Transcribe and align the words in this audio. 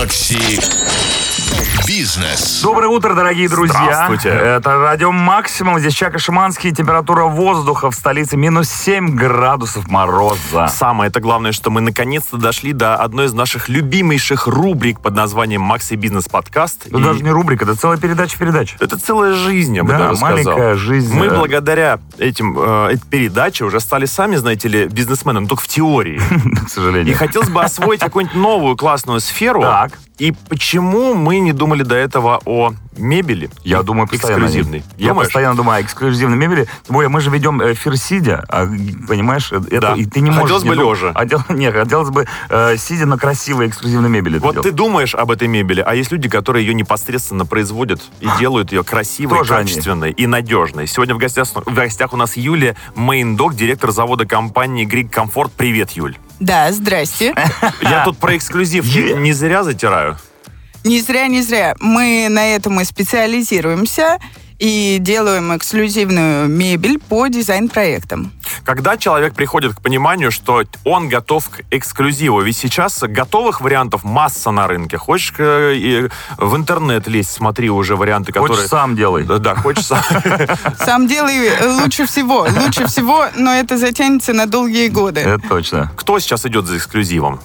Макси 0.00 0.79
Бизнес. 1.86 2.60
Доброе 2.62 2.88
утро, 2.88 3.14
дорогие 3.14 3.48
друзья. 3.48 3.80
Здравствуйте. 3.82 4.28
Это 4.28 4.78
радио 4.78 5.10
Максимум. 5.10 5.78
Здесь 5.80 5.94
Чака 5.94 6.18
Шиманский. 6.18 6.72
Температура 6.72 7.24
воздуха 7.24 7.90
в 7.90 7.94
столице 7.94 8.36
минус 8.36 8.68
7 8.68 9.16
градусов 9.16 9.88
мороза. 9.88 10.68
Самое 10.68 11.08
это 11.08 11.20
главное, 11.20 11.50
что 11.52 11.70
мы 11.70 11.80
наконец-то 11.80 12.36
дошли 12.36 12.72
до 12.72 12.94
одной 12.96 13.26
из 13.26 13.32
наших 13.32 13.68
любимейших 13.68 14.46
рубрик 14.46 15.00
под 15.00 15.14
названием 15.16 15.62
«Макси 15.62 15.94
Бизнес 15.94 16.28
Подкаст». 16.28 16.86
Это 16.86 16.98
И 16.98 17.02
даже 17.02 17.22
не 17.22 17.30
рубрика, 17.30 17.64
это 17.64 17.74
целая 17.74 17.98
передача 17.98 18.38
передача. 18.38 18.76
Это 18.78 18.96
целая 18.96 19.32
жизнь, 19.34 19.74
я 19.74 19.82
бы 19.82 19.90
Да, 19.90 19.98
даже 19.98 20.16
сказал. 20.16 20.30
маленькая 20.36 20.74
жизнь, 20.76 21.14
Мы 21.18 21.28
да. 21.28 21.36
благодаря 21.38 21.98
этим 22.18 22.56
э, 22.58 22.90
этой 22.92 23.06
передаче 23.08 23.64
уже 23.64 23.80
стали 23.80 24.04
сами, 24.06 24.36
знаете 24.36 24.68
ли, 24.68 24.86
бизнесменами, 24.86 25.42
но 25.44 25.48
только 25.48 25.62
в 25.64 25.68
теории. 25.68 26.20
К 26.66 26.68
сожалению. 26.68 27.12
И 27.12 27.16
хотелось 27.16 27.48
бы 27.48 27.62
освоить 27.62 28.00
какую-нибудь 28.00 28.36
новую 28.36 28.76
классную 28.76 29.18
сферу. 29.20 29.62
Так. 29.62 29.92
И 30.18 30.32
почему 30.50 31.14
мы 31.14 31.39
не 31.40 31.52
думали 31.52 31.82
до 31.82 31.94
этого 31.94 32.40
о 32.44 32.72
мебели? 32.96 33.50
Я 33.64 33.82
думаю, 33.82 34.06
постоянно. 34.08 34.44
Эксклюзивной. 34.46 34.82
Я 34.96 35.08
Думаешь? 35.08 35.28
постоянно 35.28 35.56
думаю 35.56 35.78
о 35.78 35.82
эксклюзивной 35.82 36.36
мебели. 36.36 36.66
Тем 36.86 36.94
более, 36.94 37.08
мы 37.08 37.20
же 37.20 37.30
ведем 37.30 37.60
эфир 37.72 37.96
сидя, 37.96 38.44
а, 38.48 38.66
понимаешь? 39.08 39.50
Это, 39.52 39.80
Да. 39.80 39.94
И 39.94 40.04
ты 40.04 40.20
не 40.20 40.30
можешь... 40.30 40.42
Хотелось 40.42 40.62
бы 40.64 40.70
не 40.70 40.74
дум- 40.82 40.92
лежа. 40.94 41.12
А 41.14 41.24
дел- 41.24 41.42
Нет, 41.48 41.74
хотелось 41.74 42.10
бы 42.10 42.26
э, 42.48 42.76
сидя 42.76 43.06
на 43.06 43.16
красивой 43.18 43.68
эксклюзивной 43.68 44.08
мебели. 44.10 44.38
Вот 44.38 44.60
ты 44.62 44.70
думаешь 44.72 45.14
об 45.14 45.30
этой 45.30 45.48
мебели, 45.48 45.80
а 45.80 45.94
есть 45.94 46.12
люди, 46.12 46.28
которые 46.28 46.66
ее 46.66 46.74
непосредственно 46.74 47.46
производят 47.46 48.00
и 48.20 48.28
делают 48.38 48.72
ее 48.72 48.84
красивой, 48.84 49.38
Тоже 49.38 49.54
они. 49.56 49.68
качественной 49.68 50.10
и 50.12 50.26
надежной. 50.26 50.86
Сегодня 50.86 51.14
в 51.14 51.18
гостях, 51.18 51.48
в 51.54 51.74
гостях 51.74 52.12
у 52.12 52.16
нас 52.16 52.36
Юлия 52.36 52.76
Мейндок, 52.94 53.54
директор 53.54 53.90
завода 53.90 54.26
компании 54.26 54.84
Грик 54.84 55.10
Комфорт. 55.12 55.52
Привет, 55.52 55.90
Юль. 55.92 56.16
Да, 56.40 56.70
здрасте. 56.72 57.34
Я 57.82 58.04
тут 58.04 58.18
про 58.18 58.36
эксклюзив 58.36 58.84
не 59.18 59.32
зря 59.32 59.62
затираю. 59.62 60.16
Не 60.84 61.00
зря, 61.00 61.28
не 61.28 61.42
зря. 61.42 61.74
Мы 61.80 62.28
на 62.30 62.46
этом 62.54 62.80
и 62.80 62.84
специализируемся 62.84 64.18
и 64.60 64.98
делаем 65.00 65.56
эксклюзивную 65.56 66.46
мебель 66.46 66.98
по 66.98 67.28
дизайн-проектам. 67.28 68.30
Когда 68.62 68.98
человек 68.98 69.34
приходит 69.34 69.74
к 69.74 69.80
пониманию, 69.80 70.30
что 70.30 70.62
он 70.84 71.08
готов 71.08 71.48
к 71.48 71.62
эксклюзиву, 71.70 72.42
ведь 72.42 72.58
сейчас 72.58 73.02
готовых 73.02 73.62
вариантов 73.62 74.04
масса 74.04 74.50
на 74.50 74.66
рынке. 74.66 74.98
Хочешь 74.98 75.32
э, 75.38 75.74
и 75.76 76.08
в 76.36 76.56
интернет 76.56 77.08
лезть, 77.08 77.30
смотри 77.30 77.70
уже 77.70 77.96
варианты, 77.96 78.32
Хочешь, 78.32 78.48
которые... 78.48 78.68
сам 78.68 78.96
делай. 78.96 79.24
Да, 79.24 79.38
да, 79.38 79.54
хочешь 79.54 79.86
сам. 79.86 80.02
Сам 80.78 81.06
делай 81.06 81.48
э, 81.48 81.66
лучше 81.82 82.06
всего. 82.06 82.46
Лучше 82.64 82.86
всего, 82.86 83.28
но 83.36 83.54
это 83.54 83.78
затянется 83.78 84.34
на 84.34 84.46
долгие 84.46 84.88
годы. 84.88 85.20
Это 85.20 85.48
точно. 85.48 85.90
Кто 85.96 86.18
сейчас 86.18 86.44
идет 86.44 86.66
за 86.66 86.76
эксклюзивом? 86.76 87.40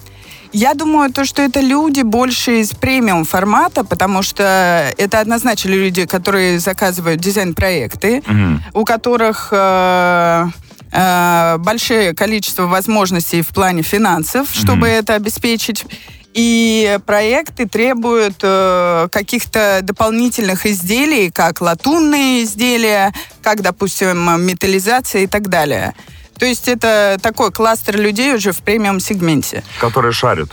Я 0.58 0.72
думаю, 0.72 1.12
то, 1.12 1.26
что 1.26 1.42
это 1.42 1.60
люди 1.60 2.00
больше 2.00 2.60
из 2.60 2.70
премиум 2.70 3.26
формата, 3.26 3.84
потому 3.84 4.22
что 4.22 4.90
это 4.96 5.20
однозначно 5.20 5.68
люди, 5.68 6.06
которые 6.06 6.58
заказывают 6.60 7.20
дизайн-проекты, 7.20 8.22
Мгм. 8.26 8.62
у 8.72 8.84
которых 8.86 9.48
э, 9.50 10.46
э, 10.92 11.56
большое 11.58 12.14
количество 12.14 12.62
возможностей 12.66 13.42
в 13.42 13.48
плане 13.48 13.82
финансов, 13.82 14.48
чтобы 14.50 14.86
это 14.88 15.12
обеспечить. 15.14 15.84
И 16.32 16.98
проекты 17.04 17.66
требуют 17.68 18.38
э, 18.42 19.08
каких-то 19.12 19.80
дополнительных 19.82 20.64
изделий, 20.64 21.30
как 21.30 21.60
латунные 21.60 22.44
изделия, 22.44 23.12
как, 23.42 23.60
допустим, 23.60 24.40
металлизация 24.46 25.24
и 25.24 25.26
так 25.26 25.48
далее. 25.50 25.94
То 26.38 26.46
есть 26.46 26.68
это 26.68 27.18
такой 27.22 27.50
кластер 27.50 27.96
людей 27.98 28.34
уже 28.34 28.52
в 28.52 28.58
премиум-сегменте. 28.58 29.64
Которые 29.80 30.12
шарят. 30.12 30.50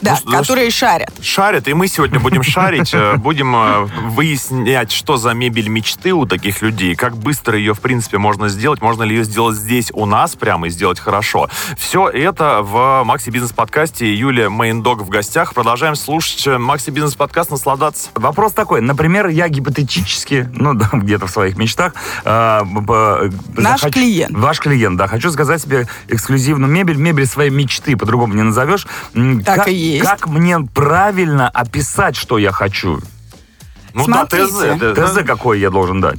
Да, 0.00 0.18
Ну, 0.24 0.32
которые 0.32 0.70
шарят. 0.70 1.10
Шарят, 1.20 1.68
и 1.68 1.74
мы 1.74 1.86
сегодня 1.86 2.18
будем 2.20 2.42
шарить, 2.42 2.94
э, 2.94 3.14
будем 3.18 3.54
э, 3.54 3.84
выяснять, 4.08 4.92
что 4.92 5.16
за 5.16 5.32
мебель 5.34 5.68
мечты 5.68 6.12
у 6.14 6.24
таких 6.26 6.62
людей, 6.62 6.94
как 6.94 7.16
быстро 7.16 7.58
ее, 7.58 7.74
в 7.74 7.80
принципе, 7.80 8.16
можно 8.18 8.48
сделать, 8.48 8.80
можно 8.80 9.02
ли 9.02 9.16
ее 9.16 9.24
сделать 9.24 9.56
здесь 9.56 9.90
у 9.92 10.06
нас 10.06 10.36
прямо 10.36 10.68
и 10.68 10.70
сделать 10.70 10.98
хорошо. 10.98 11.48
Все 11.76 12.08
это 12.08 12.60
в 12.62 13.02
Макси 13.04 13.30
Бизнес 13.30 13.52
подкасте. 13.52 14.12
Юлия 14.14 14.48
Мейндог 14.48 15.02
в 15.02 15.08
гостях. 15.10 15.52
Продолжаем 15.54 15.94
слушать 15.96 16.46
э, 16.46 16.56
Макси 16.58 16.90
Бизнес 16.90 17.14
подкаст, 17.14 17.50
насладаться. 17.50 18.08
Вопрос 18.14 18.52
такой. 18.52 18.80
Например, 18.80 19.26
я 19.28 19.48
гипотетически, 19.48 20.48
ну 20.54 20.72
да, 20.74 20.88
где-то 20.92 21.26
в 21.26 21.30
своих 21.30 21.56
мечтах... 21.58 21.94
э, 22.24 22.60
Наш 23.56 23.80
захочу- 23.80 23.92
клиент. 23.92 24.36
Ваш 24.36 24.60
клиент, 24.60 24.96
да. 24.96 25.06
Хочу 25.06 25.28
заказать 25.30 25.60
себе 25.62 25.86
эксклюзивную 26.08 26.70
мебель, 26.72 26.96
мебель 26.96 27.26
своей 27.26 27.50
мечты, 27.50 27.96
по-другому 27.96 28.34
не 28.34 28.42
назовешь. 28.42 28.86
Так 29.44 29.56
как, 29.56 29.68
и 29.68 29.89
есть. 29.90 30.04
Как 30.04 30.26
мне 30.28 30.58
правильно 30.60 31.48
описать, 31.48 32.16
что 32.16 32.38
я 32.38 32.52
хочу? 32.52 33.00
Ну 33.94 34.04
Смотрите. 34.04 34.46
да, 34.52 34.92
ТЗ. 34.94 34.94
да, 34.96 35.06
ТЗ 35.08 35.26
какой 35.26 35.60
я 35.60 35.70
должен 35.70 36.00
дать? 36.00 36.18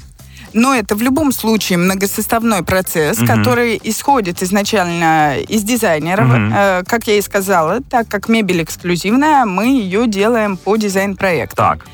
Но 0.53 0.75
это 0.75 0.95
в 0.95 1.01
любом 1.01 1.31
случае 1.31 1.77
многосоставной 1.77 2.61
процесс, 2.63 3.19
Мгм. 3.19 3.27
который 3.27 3.79
исходит 3.81 4.43
изначально 4.43 5.37
из 5.39 5.63
дизайнеров. 5.63 6.27
Мгм. 6.27 6.53
Э, 6.53 6.83
Как 6.85 7.07
я 7.07 7.17
и 7.17 7.21
сказала, 7.21 7.79
так 7.89 8.09
как 8.09 8.27
мебель 8.27 8.61
эксклюзивная, 8.63 9.45
мы 9.45 9.67
ее 9.67 10.07
делаем 10.07 10.57
по 10.57 10.75
дизайн-проекту. 10.75 11.55
Так. 11.55 11.85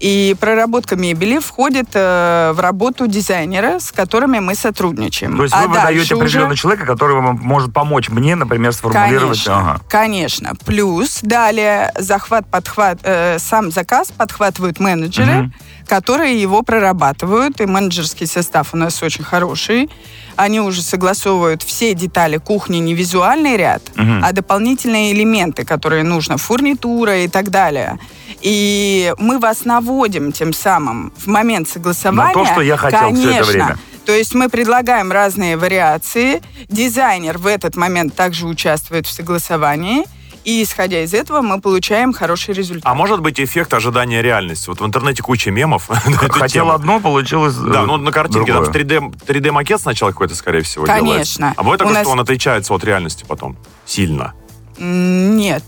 И 0.00 0.34
проработка 0.40 0.96
мебели 0.96 1.38
входит 1.38 1.90
э, 1.94 2.52
в 2.54 2.60
работу 2.60 3.06
дизайнера, 3.06 3.78
с 3.78 3.92
которыми 3.92 4.40
мы 4.40 4.54
сотрудничаем. 4.54 5.36
То 5.36 5.44
есть 5.44 5.54
А 5.54 5.62
вы 5.62 5.68
выдаете 5.68 5.84
дальше 5.98 6.14
уже- 6.16 6.22
определенного 6.24 6.56
человека, 6.56 6.84
который 6.86 7.14
вам 7.16 7.38
может 7.42 7.72
помочь 7.72 8.08
мне, 8.08 8.34
например, 8.34 8.72
сформулировать... 8.72 9.44
Конечно, 9.44 9.56
Ага. 9.58 9.80
конечно. 9.88 10.52
Плюс 10.66 11.20
далее 11.22 11.92
захват, 11.96 12.46
подхват, 12.50 12.98
э, 13.04 13.38
сам 13.38 13.70
заказ 13.70 14.10
подхватывают 14.10 14.80
менеджеры, 14.80 15.32
Мгм. 15.34 15.54
Которые 15.88 16.40
его 16.40 16.62
прорабатывают. 16.62 17.60
И 17.60 17.66
менеджерский 17.66 18.26
состав 18.26 18.74
у 18.74 18.76
нас 18.76 19.02
очень 19.02 19.24
хороший. 19.24 19.90
Они 20.36 20.60
уже 20.60 20.82
согласовывают 20.82 21.62
все 21.62 21.94
детали 21.94 22.38
кухни, 22.38 22.78
не 22.78 22.94
визуальный 22.94 23.56
ряд, 23.56 23.82
Мгм. 23.94 24.24
а 24.24 24.32
дополнительные 24.32 25.12
элементы, 25.12 25.64
которые 25.64 26.02
нужно, 26.02 26.38
фурнитура 26.38 27.18
и 27.20 27.28
так 27.28 27.50
далее. 27.50 27.98
И 28.40 29.12
мы 29.18 29.38
вас 29.38 29.64
наводим 29.64 30.32
тем 30.32 30.52
самым 30.52 31.12
в 31.16 31.26
момент 31.28 31.68
согласования. 31.68 32.34
На 32.36 32.44
то, 32.44 32.44
что 32.52 32.60
я 32.62 32.76
хотел 32.76 32.98
Конечно. 33.00 33.30
всё 33.30 33.40
это 33.40 33.44
время. 33.50 33.78
То 34.04 34.12
есть 34.12 34.34
мы 34.34 34.50
предлагаем 34.50 35.10
разные 35.12 35.56
вариации. 35.56 36.42
Дизайнер 36.68 37.38
в 37.38 37.46
этот 37.46 37.74
момент 37.76 38.14
также 38.14 38.46
участвует 38.46 39.06
в 39.06 39.10
согласовании. 39.12 40.04
И 40.44 40.62
исходя 40.62 41.02
из 41.02 41.14
этого 41.14 41.40
мы 41.40 41.60
получаем 41.60 42.12
хороший 42.12 42.54
результат. 42.54 42.84
А 42.84 42.94
может 42.94 43.20
быть 43.20 43.40
эффект 43.40 43.72
ожидания 43.72 44.20
реальности? 44.20 44.68
Вот 44.68 44.80
в 44.80 44.86
интернете 44.86 45.22
куча 45.22 45.50
мемов. 45.50 45.88
Хотел 45.88 46.70
одно, 46.70 47.00
получилось 47.00 47.54
Да, 47.54 47.82
э, 47.82 47.86
ну 47.86 47.96
на 47.96 48.12
картинке 48.12 48.52
там 48.52 48.64
другое. 48.64 48.84
3D, 48.84 49.24
3D-макет 49.26 49.80
сначала 49.80 50.10
какой-то, 50.10 50.34
скорее 50.34 50.62
всего, 50.62 50.84
Конечно. 50.84 51.54
А 51.56 51.62
бывает 51.62 51.80
такое, 51.80 52.00
что 52.02 52.10
он 52.10 52.20
отличается 52.20 52.74
от 52.74 52.84
реальности 52.84 53.24
потом? 53.26 53.56
Сильно. 53.86 54.34
Нет, 54.78 55.64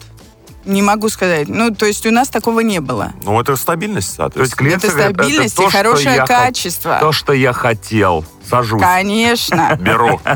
не 0.67 0.83
могу 0.83 1.09
сказать. 1.09 1.49
Ну, 1.49 1.75
то 1.75 1.87
есть 1.87 2.05
у 2.07 2.11
нас 2.11 2.29
такого 2.29 2.61
не 2.61 2.81
было. 2.81 3.13
Ну, 3.25 3.41
это 3.41 3.57
стабильность, 3.57 4.17
То 4.17 4.25
есть 4.25 4.35
соответственно. 4.35 4.59
клиент 4.59 4.85
Это 4.85 4.93
стабильность 4.93 5.57
то, 5.57 5.63
и 5.63 5.71
хорошее 5.71 6.17
я 6.17 6.25
хот- 6.25 6.27
качество. 6.27 6.99
То, 7.01 7.13
что 7.13 7.33
я 7.33 7.53
хотел. 7.53 8.25
Сажусь. 8.49 8.83
Конечно. 8.83 9.77
Беру. 9.81 10.21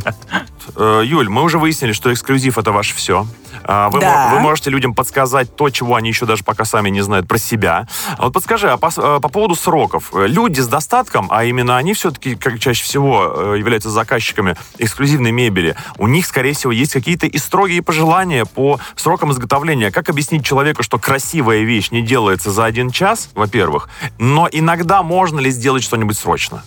Э, 0.76 1.02
Юль, 1.04 1.28
мы 1.28 1.42
уже 1.42 1.58
выяснили, 1.58 1.92
что 1.92 2.12
эксклюзив 2.12 2.56
это 2.56 2.70
ваше 2.70 2.94
все. 2.94 3.26
А, 3.64 3.88
Вы, 3.90 4.00
Да. 4.00 4.30
вы 4.32 4.40
можете 4.40 4.70
людям 4.70 4.94
подсказать 4.94 5.54
то, 5.56 5.70
чего 5.70 5.96
они 5.96 6.08
еще 6.08 6.26
даже 6.26 6.44
пока 6.44 6.64
сами 6.64 6.90
не 6.90 7.00
знают 7.02 7.28
про 7.28 7.38
себя. 7.38 7.86
А 8.16 8.24
вот 8.24 8.32
подскажи, 8.32 8.70
а 8.70 8.76
по, 8.76 8.88
э, 8.96 9.20
по 9.20 9.28
поводу 9.28 9.54
сроков. 9.54 10.10
Э, 10.14 10.26
Люди 10.26 10.60
с 10.60 10.68
достатком, 10.68 11.28
а 11.30 11.44
именно 11.44 11.76
они 11.76 11.94
все-таки, 11.94 12.34
как 12.36 12.58
чаще 12.58 12.84
всего, 12.84 13.54
э, 13.54 13.58
являются 13.58 13.90
заказчиками 13.90 14.56
эксклюзивной 14.78 15.32
мебели, 15.32 15.76
у 15.98 16.06
них, 16.06 16.26
скорее 16.26 16.52
всего, 16.54 16.72
есть 16.72 16.92
какие-то 16.92 17.26
и 17.26 17.38
строгие 17.38 17.82
пожелания 17.82 18.44
по 18.44 18.78
срокам 18.96 19.32
изготовления. 19.32 19.90
Как 19.90 20.08
объяснить 20.08 20.44
человеку, 20.44 20.82
что 20.82 20.98
красивая 20.98 21.62
вещь 21.62 21.90
не 21.90 22.02
делается 22.02 22.50
за 22.50 22.64
один 22.64 22.90
час, 22.90 23.30
во-первых, 23.34 23.88
но 24.18 24.48
иногда 24.50 25.02
можно 25.02 25.40
ли 25.40 25.50
сделать 25.50 25.82
что-нибудь 25.82 26.16
срочно? 26.18 26.62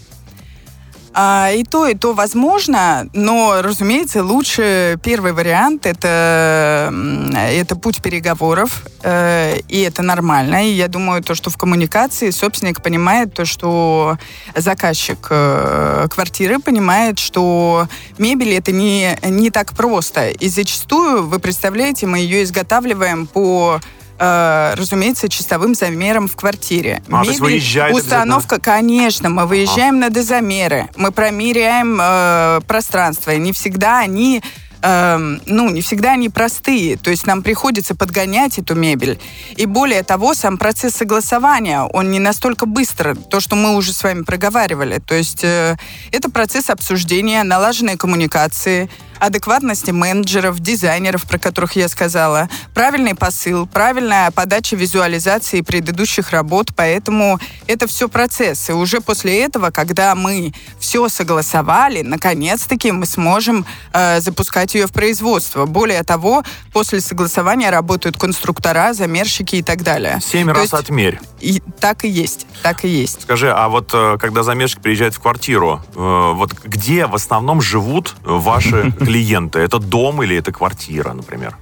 А, 1.15 1.51
и 1.51 1.63
то, 1.63 1.87
и 1.87 1.93
то 1.93 2.13
возможно, 2.13 3.07
но, 3.13 3.61
разумеется, 3.61 4.23
лучше 4.23 4.97
первый 5.03 5.31
вариант 5.33 5.85
это, 5.85 6.91
это 7.35 7.75
путь 7.75 8.01
переговоров, 8.01 8.83
э, 9.03 9.59
и 9.67 9.81
это 9.81 10.01
нормально. 10.01 10.67
И 10.67 10.71
я 10.71 10.87
думаю, 10.87 11.21
то, 11.21 11.35
что 11.35 11.51
в 11.51 11.57
коммуникации 11.57 12.31
собственник 12.31 12.81
понимает 12.81 13.33
то, 13.33 13.45
что 13.45 14.17
заказчик 14.55 15.27
э, 15.29 16.07
квартиры 16.09 16.57
понимает, 16.57 17.19
что 17.19 17.87
мебель 18.17 18.53
это 18.53 18.71
не, 18.71 19.15
не 19.23 19.51
так 19.51 19.73
просто. 19.73 20.29
И 20.29 20.49
зачастую, 20.49 21.27
вы 21.27 21.37
представляете, 21.37 22.07
мы 22.07 22.19
ее 22.19 22.43
изготавливаем 22.43 23.27
по 23.27 23.79
э, 24.19 24.73
разумеется, 24.75 25.29
чистовым 25.29 25.75
замером 25.75 26.27
в 26.27 26.35
квартире. 26.35 27.01
А, 27.11 27.23
то 27.23 27.29
есть 27.29 27.39
выезжает 27.39 27.95
установка, 27.95 28.59
конечно, 28.59 29.29
мы 29.29 29.45
выезжаем 29.45 29.99
на 29.99 30.09
дозамеры, 30.09 30.89
мы 30.95 31.11
промеряем 31.11 31.99
э, 32.01 32.61
пространство, 32.67 33.31
и 33.31 33.37
не 33.37 33.53
всегда 33.53 33.99
они 33.99 34.41
эм, 34.83 35.41
ну, 35.45 35.69
не 35.69 35.81
всегда 35.81 36.11
они 36.11 36.29
простые. 36.29 36.97
То 36.97 37.09
есть 37.09 37.25
нам 37.25 37.41
приходится 37.41 37.95
подгонять 37.95 38.59
эту 38.59 38.75
мебель. 38.75 39.19
И 39.55 39.65
более 39.65 40.03
того, 40.03 40.33
сам 40.33 40.57
процесс 40.57 40.95
согласования, 40.95 41.81
он 41.81 42.11
не 42.11 42.19
настолько 42.19 42.65
быстро, 42.65 43.15
то, 43.15 43.39
что 43.39 43.55
мы 43.55 43.75
уже 43.75 43.93
с 43.93 44.03
вами 44.03 44.23
проговаривали. 44.23 44.99
То 44.99 45.15
есть 45.15 45.43
э, 45.43 45.77
это 46.11 46.29
процесс 46.29 46.69
обсуждения, 46.69 47.43
налаженной 47.43 47.97
коммуникации, 47.97 48.89
адекватности 49.19 49.91
менеджеров, 49.91 50.59
дизайнеров, 50.59 51.23
про 51.25 51.37
которых 51.37 51.75
я 51.75 51.87
сказала, 51.87 52.49
правильный 52.73 53.15
посыл, 53.15 53.65
правильная 53.65 54.31
подача 54.31 54.75
визуализации 54.75 55.61
предыдущих 55.61 56.31
работ, 56.31 56.71
поэтому 56.75 57.39
это 57.67 57.87
все 57.87 58.09
процесс. 58.09 58.69
И 58.69 58.73
уже 58.73 58.99
после 58.99 59.41
этого, 59.41 59.71
когда 59.71 60.15
мы 60.15 60.53
все 60.79 61.07
согласовали, 61.07 62.01
наконец-таки 62.01 62.91
мы 62.91 63.05
сможем 63.05 63.65
э, 63.93 64.19
запускать 64.19 64.72
ее 64.75 64.87
в 64.87 64.91
производство. 64.91 65.65
Более 65.65 66.03
того, 66.03 66.43
после 66.71 67.01
согласования 67.01 67.69
работают 67.69 68.17
конструктора, 68.17 68.93
замерщики 68.93 69.57
и 69.57 69.63
так 69.63 69.83
далее. 69.83 70.19
Семь 70.21 70.47
То 70.47 70.53
раз 70.53 70.61
есть 70.63 70.73
отмерь. 70.73 71.19
и 71.39 71.61
так 71.79 72.05
и 72.05 72.09
есть, 72.09 72.47
так 72.61 72.85
и 72.85 72.87
есть. 72.87 73.21
Скажи, 73.21 73.51
а 73.51 73.67
вот 73.69 73.91
э, 73.93 74.17
когда 74.19 74.43
замерщик 74.43 74.81
приезжает 74.81 75.13
в 75.13 75.19
квартиру, 75.19 75.81
э, 75.95 76.31
вот 76.33 76.53
где 76.63 77.05
в 77.05 77.15
основном 77.15 77.61
живут 77.61 78.15
ваши 78.23 78.91
клиенты? 78.99 79.59
Это 79.59 79.79
дом 79.79 80.23
или 80.23 80.35
это 80.35 80.51
квартира, 80.51 81.13
например? 81.13 81.57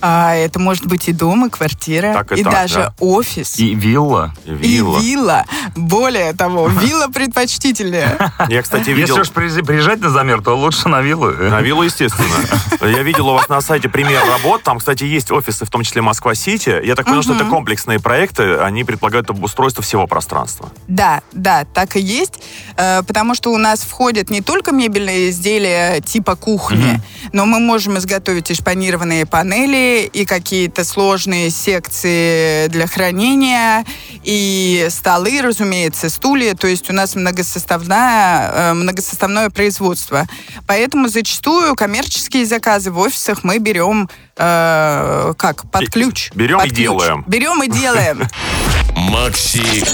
А 0.00 0.34
это 0.34 0.58
может 0.58 0.86
быть 0.86 1.08
и 1.08 1.12
дом, 1.12 1.46
и 1.46 1.50
квартира, 1.50 2.12
Так 2.14 2.32
и 2.32 2.40
и 2.40 2.42
так, 2.44 2.52
даже 2.52 2.74
да. 2.74 2.94
офис. 3.00 3.58
И 3.58 3.74
вилла. 3.74 4.34
Вилла. 4.44 4.98
И 4.98 5.02
вилла. 5.02 5.44
Более 5.76 6.32
того, 6.32 6.68
вилла 6.68 7.08
предпочтительнее. 7.08 8.16
Я, 8.48 8.62
кстати, 8.62 8.90
видел... 8.90 9.16
Если 9.16 9.20
уж 9.20 9.30
приезж- 9.30 9.64
приезжать 9.64 10.00
на 10.00 10.10
замер, 10.10 10.42
то 10.42 10.56
лучше 10.56 10.88
на 10.88 11.00
виллу. 11.00 11.30
На 11.30 11.60
виллу, 11.60 11.82
естественно. 11.82 12.28
Я 12.80 13.02
видел 13.02 13.28
у 13.28 13.34
вас 13.34 13.48
на 13.48 13.60
сайте 13.60 13.88
пример 13.88 14.22
работ. 14.26 14.62
Там, 14.62 14.78
кстати, 14.78 15.04
есть 15.04 15.30
офисы, 15.30 15.64
в 15.66 15.70
том 15.70 15.82
числе 15.82 16.02
Москва-Сити. 16.02 16.80
Я 16.84 16.94
так 16.94 17.06
понял, 17.06 17.22
что 17.22 17.34
это 17.34 17.44
комплексные 17.44 18.00
проекты. 18.00 18.56
Они 18.56 18.84
предполагают 18.84 19.28
обустройство 19.30 19.82
всего 19.82 20.06
пространства. 20.06 20.70
Да, 20.88 21.22
да, 21.32 21.64
так 21.74 21.96
и 21.96 22.00
есть. 22.00 22.34
Э, 22.76 23.02
Потому 23.02 23.34
что 23.34 23.52
у 23.52 23.58
нас 23.58 23.80
входят 23.80 24.30
не 24.30 24.40
только 24.40 24.72
мебельные 24.72 25.30
изделия 25.30 26.00
типа 26.00 26.36
кухни, 26.36 27.00
но 27.32 27.44
мы 27.44 27.58
можем 27.58 27.98
изготовить 27.98 28.50
и 28.50 28.54
шпанированные 28.54 29.26
панели, 29.26 29.89
и 29.98 30.24
какие-то 30.24 30.84
сложные 30.84 31.50
секции 31.50 32.68
для 32.68 32.86
хранения, 32.86 33.84
и 34.22 34.86
столы, 34.90 35.40
разумеется, 35.42 36.08
стулья. 36.08 36.54
То 36.54 36.66
есть 36.66 36.90
у 36.90 36.92
нас 36.92 37.14
многосоставная, 37.14 38.50
э, 38.52 38.72
многосоставное 38.74 39.50
производство. 39.50 40.26
Поэтому 40.66 41.08
зачастую 41.08 41.74
коммерческие 41.74 42.46
заказы 42.46 42.90
в 42.90 42.98
офисах 42.98 43.44
мы 43.44 43.58
берем 43.58 44.08
э, 44.36 45.32
как 45.36 45.70
под 45.70 45.90
ключ. 45.90 46.30
берем 46.34 46.58
Под 46.58 46.66
и 46.66 46.70
ключ. 46.70 46.78
делаем. 46.78 47.24
Берем 47.26 47.62
и 47.62 47.68
делаем. 47.68 48.28
Макси 48.96 49.84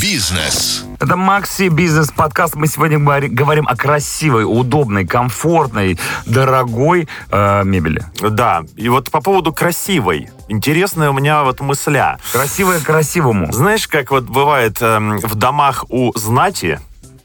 Бизнес. 0.00 0.84
Это 1.00 1.16
Макси 1.16 1.68
Бизнес 1.68 2.10
Подкаст. 2.12 2.56
Мы 2.56 2.66
сегодня 2.66 2.98
говори- 2.98 3.28
говорим 3.28 3.66
о 3.66 3.74
красивой, 3.74 4.44
удобной, 4.44 5.06
комфортной, 5.06 5.98
дорогой 6.26 7.08
э, 7.30 7.64
мебели. 7.64 8.04
Да, 8.20 8.64
и 8.76 8.90
вот 8.90 9.10
по 9.10 9.22
поводу 9.22 9.50
красивой. 9.54 10.28
Интересная 10.48 11.08
у 11.08 11.14
меня 11.14 11.42
вот 11.42 11.60
мысля. 11.60 12.18
Красивая 12.32 12.80
красивому. 12.80 13.50
Знаешь, 13.50 13.88
как 13.88 14.10
вот 14.10 14.24
бывает 14.24 14.76
эм, 14.82 15.18
в 15.20 15.36
домах 15.36 15.86
у 15.88 16.12
знати, 16.18 16.78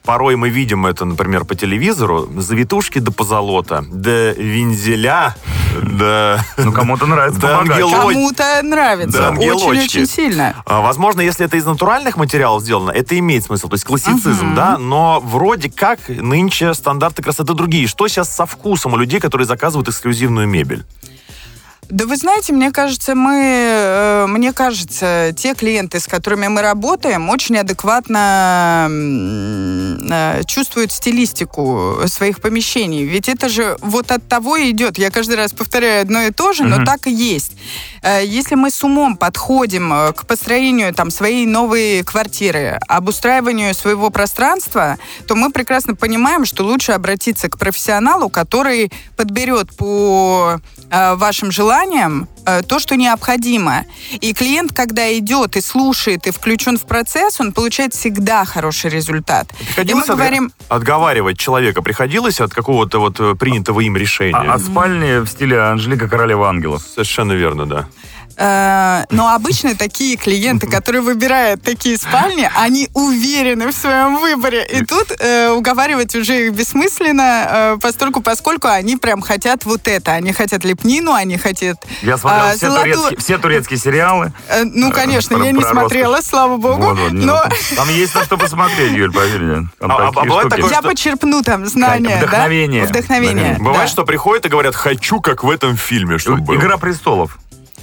порой 0.06 0.36
мы 0.36 0.50
видим 0.50 0.86
это, 0.86 1.06
например, 1.06 1.46
по 1.46 1.56
телевизору, 1.56 2.30
завитушки 2.38 3.00
до 3.00 3.12
позолота, 3.12 3.84
до 3.90 4.31
вензеля, 4.31 5.36
до... 5.81 6.40
Ну, 6.57 6.72
кому-то 6.72 7.06
нравится 7.06 7.40
Да, 7.42 7.57
помогать. 7.57 7.72
ангел- 7.81 7.88
Ангелоч- 7.90 8.13
Кому-то 8.13 8.62
нравится. 8.63 9.18
Да. 9.18 9.30
Очень-очень 9.31 10.06
сильно. 10.07 10.56
А, 10.66 10.81
Возможно, 10.81 11.22
если 11.22 11.46
это 11.46 11.57
из 11.57 11.66
натуральных 11.66 12.18
материалов 12.18 12.62
сделано, 12.63 12.92
это 12.92 13.18
имеет 13.19 13.44
смысл, 13.44 13.68
то 13.68 13.74
есть 13.75 13.84
классицизм, 13.86 14.56
да, 14.56 14.78
но 14.78 15.19
вроде 15.24 15.69
как 15.69 16.08
нынче 16.08 16.74
стандарты 16.74 17.22
красоты 17.24 17.54
другие. 17.54 17.88
Что 17.88 18.08
сейчас 18.08 18.34
со 18.34 18.46
вкусом 18.46 18.94
у 18.94 18.98
людей, 18.98 19.19
которые 19.19 19.48
заказывают 19.48 19.90
эксклюзивную 19.90 20.48
мебель? 20.48 20.86
Да 21.90 22.08
вы 22.08 22.18
знаете, 22.18 22.52
мне 22.52 22.72
кажется, 22.72 23.14
мы, 23.14 23.40
э, 23.44 24.26
мне 24.28 24.54
кажется, 24.54 25.32
те 25.38 25.54
клиенты, 25.54 26.00
с 26.00 26.08
которыми 26.08 26.48
мы 26.48 26.62
работаем, 26.64 27.30
очень 27.30 27.58
адекватно 27.58 28.88
э, 28.90 30.42
чувствуют 30.48 30.92
стилистику 30.92 32.00
своих 32.08 32.42
помещений. 32.42 33.04
Ведь 33.04 33.30
это 33.30 33.50
же 33.50 33.78
вот 33.82 34.10
от 34.10 34.28
того 34.28 34.56
и 34.58 34.72
идет. 34.72 34.98
Я 34.98 35.12
каждый 35.12 35.36
раз 35.36 35.54
повторяю 35.54 36.02
одно 36.02 36.24
и 36.24 36.32
то 36.32 36.54
же, 36.54 36.64
но 36.64 36.84
так 36.84 37.06
и 37.06 37.12
есть. 37.12 37.52
Э, 38.02 38.26
Если 38.26 38.56
мы 38.56 38.72
с 38.72 38.84
умом 38.84 39.16
подходим 39.16 39.92
к 40.16 40.26
построению 40.26 40.92
там 40.92 41.12
своей 41.12 41.46
новой 41.46 42.02
квартиры, 42.02 42.80
обустраиванию 42.88 43.76
своего 43.76 44.10
пространства, 44.10 44.98
то 45.28 45.36
мы 45.36 45.52
прекрасно 45.52 45.94
понимаем, 45.94 46.46
что 46.46 46.64
лучше 46.64 46.94
обратиться 46.94 47.48
к 47.48 47.60
профессионалу, 47.60 48.30
который 48.30 48.92
подберет 49.16 49.76
по 49.78 50.60
вашим 50.90 51.52
желаниям 51.52 51.75
э, 51.83 52.62
то, 52.68 52.80
что 52.80 52.95
необходимо. 52.95 53.86
И 54.22 54.33
клиент, 54.33 54.74
когда 54.74 55.12
идет 55.18 55.57
и 55.57 55.62
слушает, 55.62 56.27
и 56.27 56.31
включен 56.31 56.77
в 56.77 56.86
процесс, 56.86 57.39
он 57.39 57.51
получает 57.51 57.94
всегда 57.94 58.45
хороший 58.45 58.89
результат. 58.89 59.48
И 59.51 59.56
мы 59.56 59.66
Приходилось 59.68 60.06
отга- 60.10 60.16
говорим, 60.16 60.51
отговаривать 60.69 61.38
человека? 61.38 61.81
Приходилось 61.81 62.39
от 62.42 62.54
какого-то 62.54 63.00
вот 63.00 63.19
э, 63.19 63.36
принятого 63.36 63.81
им 63.81 63.98
решения? 63.98 64.36
А, 64.36 64.54
от 64.56 64.62
спальни 64.62 65.19
в 65.19 65.27
стиле 65.27 65.60
Анжелика 65.60 66.07
Королева 66.07 66.48
Ангелов. 66.50 66.81
Совершенно 66.83 67.33
верно, 67.33 67.66
да. 67.66 67.88
Э, 68.38 69.04
но 69.10 69.34
обычно 69.34 69.76
такие 69.76 70.18
клиенты, 70.18 70.68
которые 70.68 71.02
выбирают 71.02 71.62
такие 71.62 71.98
спальни, 71.98 72.50
они 72.56 72.90
уверены 72.94 73.68
в 73.68 73.72
своем 73.74 74.18
выборе. 74.18 74.66
И 74.66 74.84
тут 74.84 75.12
э, 75.20 75.50
уговаривать 75.50 76.16
уже 76.16 76.48
их 76.48 76.54
бессмысленно, 76.54 77.48
э, 77.50 77.78
постольку, 77.82 78.22
поскольку 78.22 78.68
они 78.68 78.98
прям 78.98 79.22
хотят 79.22 79.66
вот 79.66 79.88
это. 79.88 80.12
Они 80.12 80.34
хотят 80.34 80.64
лепнину, 80.66 81.14
они 81.14 81.38
хотят... 81.38 81.78
Я 82.02 82.18
смотрел 82.18 82.46
э, 82.46 82.56
все, 82.56 82.68
золотую- 82.68 82.94
турецкие, 82.94 83.20
все 83.20 83.38
турецкие 83.38 83.80
сериалы. 83.80 84.34
Э, 84.50 84.64
ну, 84.64 84.92
конечно, 84.92 85.38
про- 85.38 85.46
я 85.46 85.52
не 85.52 85.62
про 85.62 85.70
смотрела, 85.70 86.22
слава 86.22 86.58
богу. 86.58 86.82
Вот, 86.82 86.98
вот, 86.98 87.12
но 87.14 87.44
ну, 87.46 87.76
Там 87.76 87.90
есть 87.90 88.16
на 88.16 88.24
что 88.24 88.38
посмотреть, 88.38 88.92
Юль, 88.92 89.14
поверь 89.14 89.42
мне. 89.42 89.70
А- 89.80 90.10
а 90.10 90.12
такое, 90.12 90.70
я 90.70 90.80
что- 90.80 90.90
почерпну 90.90 91.42
там 91.42 91.66
знания, 91.66 92.18
да? 92.20 92.28
Вдохновение. 92.28 92.86
Вдохновение. 92.86 93.58
Бывает, 93.60 93.82
да. 93.82 93.88
что 93.88 94.04
приходят 94.04 94.46
и 94.46 94.50
говорят, 94.50 94.76
хочу, 94.76 95.22
как 95.22 95.44
в 95.44 95.50
этом 95.50 95.78
фильме, 95.78 96.18
чтобы 96.18 96.42
было». 96.42 96.56
Игра 96.56 96.78
престолов. 96.78 97.38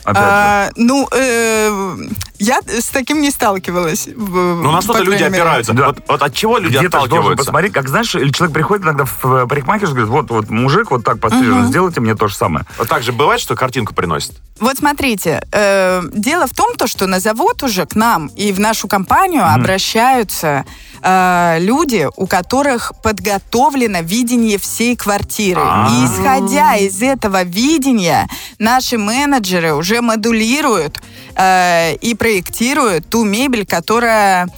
А, 0.04 0.70
ну, 0.76 1.08
э, 1.12 1.96
я 2.38 2.61
с 2.66 2.87
таким 2.87 3.21
не 3.21 3.30
сталкивалась. 3.30 4.09
Ну, 4.14 4.71
на 4.73 4.82
что-то 4.82 5.02
люди 5.02 5.23
опираются. 5.23 5.73
Да. 5.73 5.88
Вот, 5.88 5.99
вот 6.09 6.23
от 6.23 6.35
чего 6.35 6.59
люди 6.59 6.75
должен 6.75 6.88
отталкиваются? 6.88 7.44
посмотреть, 7.44 7.73
как 7.73 7.88
знаешь, 7.88 8.14
или 8.14 8.30
человек 8.30 8.54
приходит 8.54 8.85
иногда 8.85 9.04
в 9.04 9.25
э, 9.25 9.47
парикмахерскую, 9.47 10.06
говорит, 10.06 10.30
вот, 10.30 10.42
вот 10.42 10.50
мужик 10.50 10.90
вот 10.90 11.04
так 11.04 11.21
пострижен, 11.21 11.66
сделайте 11.66 12.00
мне 12.00 12.14
то 12.14 12.28
же 12.28 12.35
самое. 12.35 12.66
Вот 12.78 12.88
так 12.88 13.02
же 13.02 13.12
бывает, 13.12 13.40
что 13.40 13.54
картинку 13.54 13.94
приносят? 13.94 14.35
Вот 14.61 14.78
смотрите, 14.78 15.47
э, 15.52 16.02
дело 16.12 16.47
в 16.47 16.54
том, 16.54 16.75
то, 16.76 16.87
что 16.87 17.06
на 17.06 17.21
завод 17.21 17.62
уже 17.62 17.87
к 17.87 17.94
нам 17.94 18.26
и 18.28 18.52
в 18.52 18.61
нашу 18.61 18.88
компанию 18.88 19.44
обращаются 19.44 20.64
э, 21.02 21.59
люди, 21.61 22.09
у 22.16 22.26
которых 22.26 22.92
подготовлено 23.02 24.00
видение 24.00 24.59
всей 24.59 24.97
квартиры. 24.97 25.61
И 25.61 26.04
исходя 26.06 26.76
из 26.76 27.02
этого 27.02 27.42
видения, 27.42 28.28
наши 28.59 28.99
менеджеры 28.99 29.75
уже 29.75 30.00
модулируют 30.00 31.00
э, 31.35 31.94
и 31.97 32.14
проектируют 32.14 33.09
ту 33.09 33.25
мебель, 33.25 33.66
которая 33.66 34.49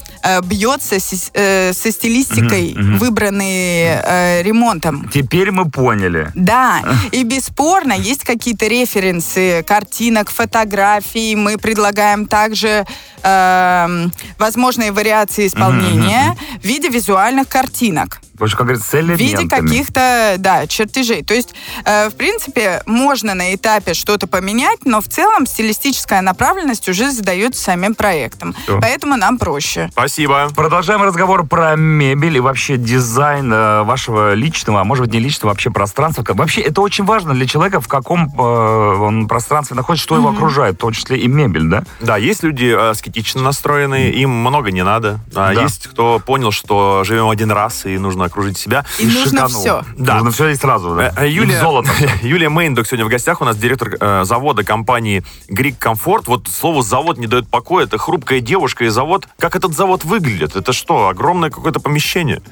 бьется 0.42 0.98
с- 0.98 1.30
э, 1.34 1.72
со 1.72 1.90
стилистикой, 1.92 2.74
выбранной 2.98 4.00
э, 4.02 4.42
ремонтом. 4.42 5.08
Теперь 5.12 5.50
мы 5.50 5.70
поняли. 5.70 6.30
Да, 6.34 6.82
и 7.12 7.22
бесспорно 7.24 7.92
есть 7.92 8.24
какие-то 8.24 8.66
референсы 8.66 9.62
картинок, 9.66 10.30
фотографий. 10.30 11.36
Мы 11.36 11.58
предлагаем 11.58 12.26
также 12.26 12.84
эм, 13.22 14.12
возможные 14.38 14.92
вариации 14.92 15.46
исполнения 15.46 16.36
в 16.62 16.64
виде 16.64 16.88
визуальных 16.88 17.48
картинок. 17.48 18.20
Что, 18.36 18.56
как 18.56 18.66
говорится, 18.66 18.86
с 18.88 18.92
В 18.92 18.96
виде 19.10 19.34
элементами. 19.34 19.66
каких-то, 19.68 20.34
да, 20.38 20.66
чертежей. 20.66 21.22
То 21.22 21.34
есть, 21.34 21.54
э, 21.84 22.08
в 22.10 22.14
принципе, 22.14 22.82
можно 22.86 23.34
на 23.34 23.54
этапе 23.54 23.94
что-то 23.94 24.26
поменять, 24.26 24.84
но 24.84 25.00
в 25.00 25.08
целом 25.08 25.46
стилистическая 25.46 26.20
направленность 26.22 26.88
уже 26.88 27.10
задается 27.10 27.62
самим 27.62 27.94
проектом. 27.94 28.54
Всё. 28.64 28.80
Поэтому 28.80 29.16
нам 29.16 29.38
проще. 29.38 29.88
Спасибо. 29.92 30.48
Продолжаем 30.54 31.02
разговор 31.02 31.46
про 31.46 31.76
мебель 31.76 32.36
и 32.36 32.40
вообще 32.40 32.76
дизайн 32.76 33.52
э, 33.52 33.82
вашего 33.82 34.34
личного, 34.34 34.80
а 34.80 34.84
может 34.84 35.04
быть 35.06 35.14
не 35.14 35.20
личного, 35.20 35.52
вообще 35.52 35.70
пространства. 35.70 36.24
Вообще 36.28 36.60
это 36.62 36.80
очень 36.80 37.04
важно 37.04 37.34
для 37.34 37.46
человека, 37.46 37.80
в 37.80 37.88
каком 37.88 38.32
э, 38.36 38.42
он 38.42 39.26
пространстве 39.28 39.76
находится, 39.76 40.04
что 40.04 40.16
его 40.16 40.30
окружает, 40.30 40.74
в 40.74 40.78
том 40.78 40.92
числе 40.92 41.18
и 41.18 41.28
мебель, 41.28 41.64
да? 41.64 41.84
Да, 42.00 42.16
есть 42.16 42.42
люди 42.42 42.74
прагматично 43.14 43.42
настроенные, 43.42 44.12
им 44.12 44.30
много 44.30 44.70
не 44.70 44.82
надо. 44.84 45.20
А 45.34 45.54
Да. 45.54 45.62
есть 45.62 45.86
кто 45.88 46.18
понял, 46.18 46.50
что 46.50 47.02
живем 47.04 47.28
один 47.30 47.50
раз 47.50 47.86
и 47.86 47.96
нужно 47.98 48.23
окружить 48.24 48.58
себя. 48.58 48.84
И 48.98 49.06
нужно 49.06 49.48
шиканул. 49.48 49.60
все. 49.60 49.82
Да. 49.96 50.14
Нужно 50.16 50.30
все 50.30 50.48
и 50.48 50.54
сразу. 50.54 50.94
да. 50.94 51.12
Э, 51.16 51.24
э, 51.24 51.28
Юлия, 51.28 51.56
И 51.56 51.60
золото. 51.60 51.90
Юлия 52.22 52.48
Мейндок 52.48 52.86
сегодня 52.86 53.04
в 53.06 53.08
гостях. 53.08 53.40
У 53.40 53.44
нас 53.44 53.56
директор 53.56 53.96
э, 53.98 54.24
завода 54.24 54.64
компании 54.64 55.22
Грик 55.48 55.78
Комфорт. 55.78 56.26
Вот 56.26 56.48
слово 56.48 56.82
завод 56.82 57.18
не 57.18 57.26
дает 57.26 57.48
покоя. 57.48 57.84
Это 57.84 57.98
хрупкая 57.98 58.40
девушка 58.40 58.84
и 58.84 58.88
завод. 58.88 59.28
Как 59.38 59.56
этот 59.56 59.74
завод 59.74 60.04
выглядит? 60.04 60.56
Это 60.56 60.72
что, 60.72 61.08
огромное 61.08 61.50
какое-то 61.50 61.80
помещение? 61.80 62.42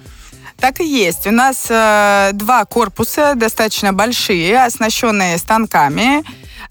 Так 0.58 0.80
и 0.80 0.84
есть. 0.86 1.26
У 1.26 1.30
нас 1.32 1.66
э, 1.68 2.30
два 2.34 2.64
корпуса 2.64 3.34
достаточно 3.34 3.92
большие, 3.92 4.64
оснащенные 4.64 5.38
станками 5.38 6.22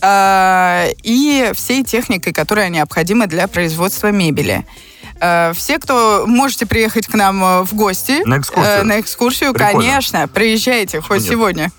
э, 0.02 0.92
и 1.04 1.52
всей 1.54 1.84
техникой, 1.84 2.32
которая 2.32 2.70
необходима 2.70 3.28
для 3.28 3.48
производства 3.48 4.12
мебели. 4.12 4.66
Э, 5.22 5.54
все, 5.56 5.78
кто 5.78 6.26
можете 6.28 6.66
приехать 6.66 7.06
к 7.08 7.14
нам 7.14 7.44
э, 7.44 7.62
в 7.64 7.74
гости 7.76 8.24
На 8.26 8.40
экскурсию. 8.40 8.74
э, 8.80 8.84
на 8.84 9.00
экскурсию, 9.00 9.54
Прикольно. 9.54 9.80
конечно, 9.80 10.28
приезжайте 10.28 11.00
хоть 11.00 11.20
нет? 11.22 11.30
сегодня. 11.30 11.72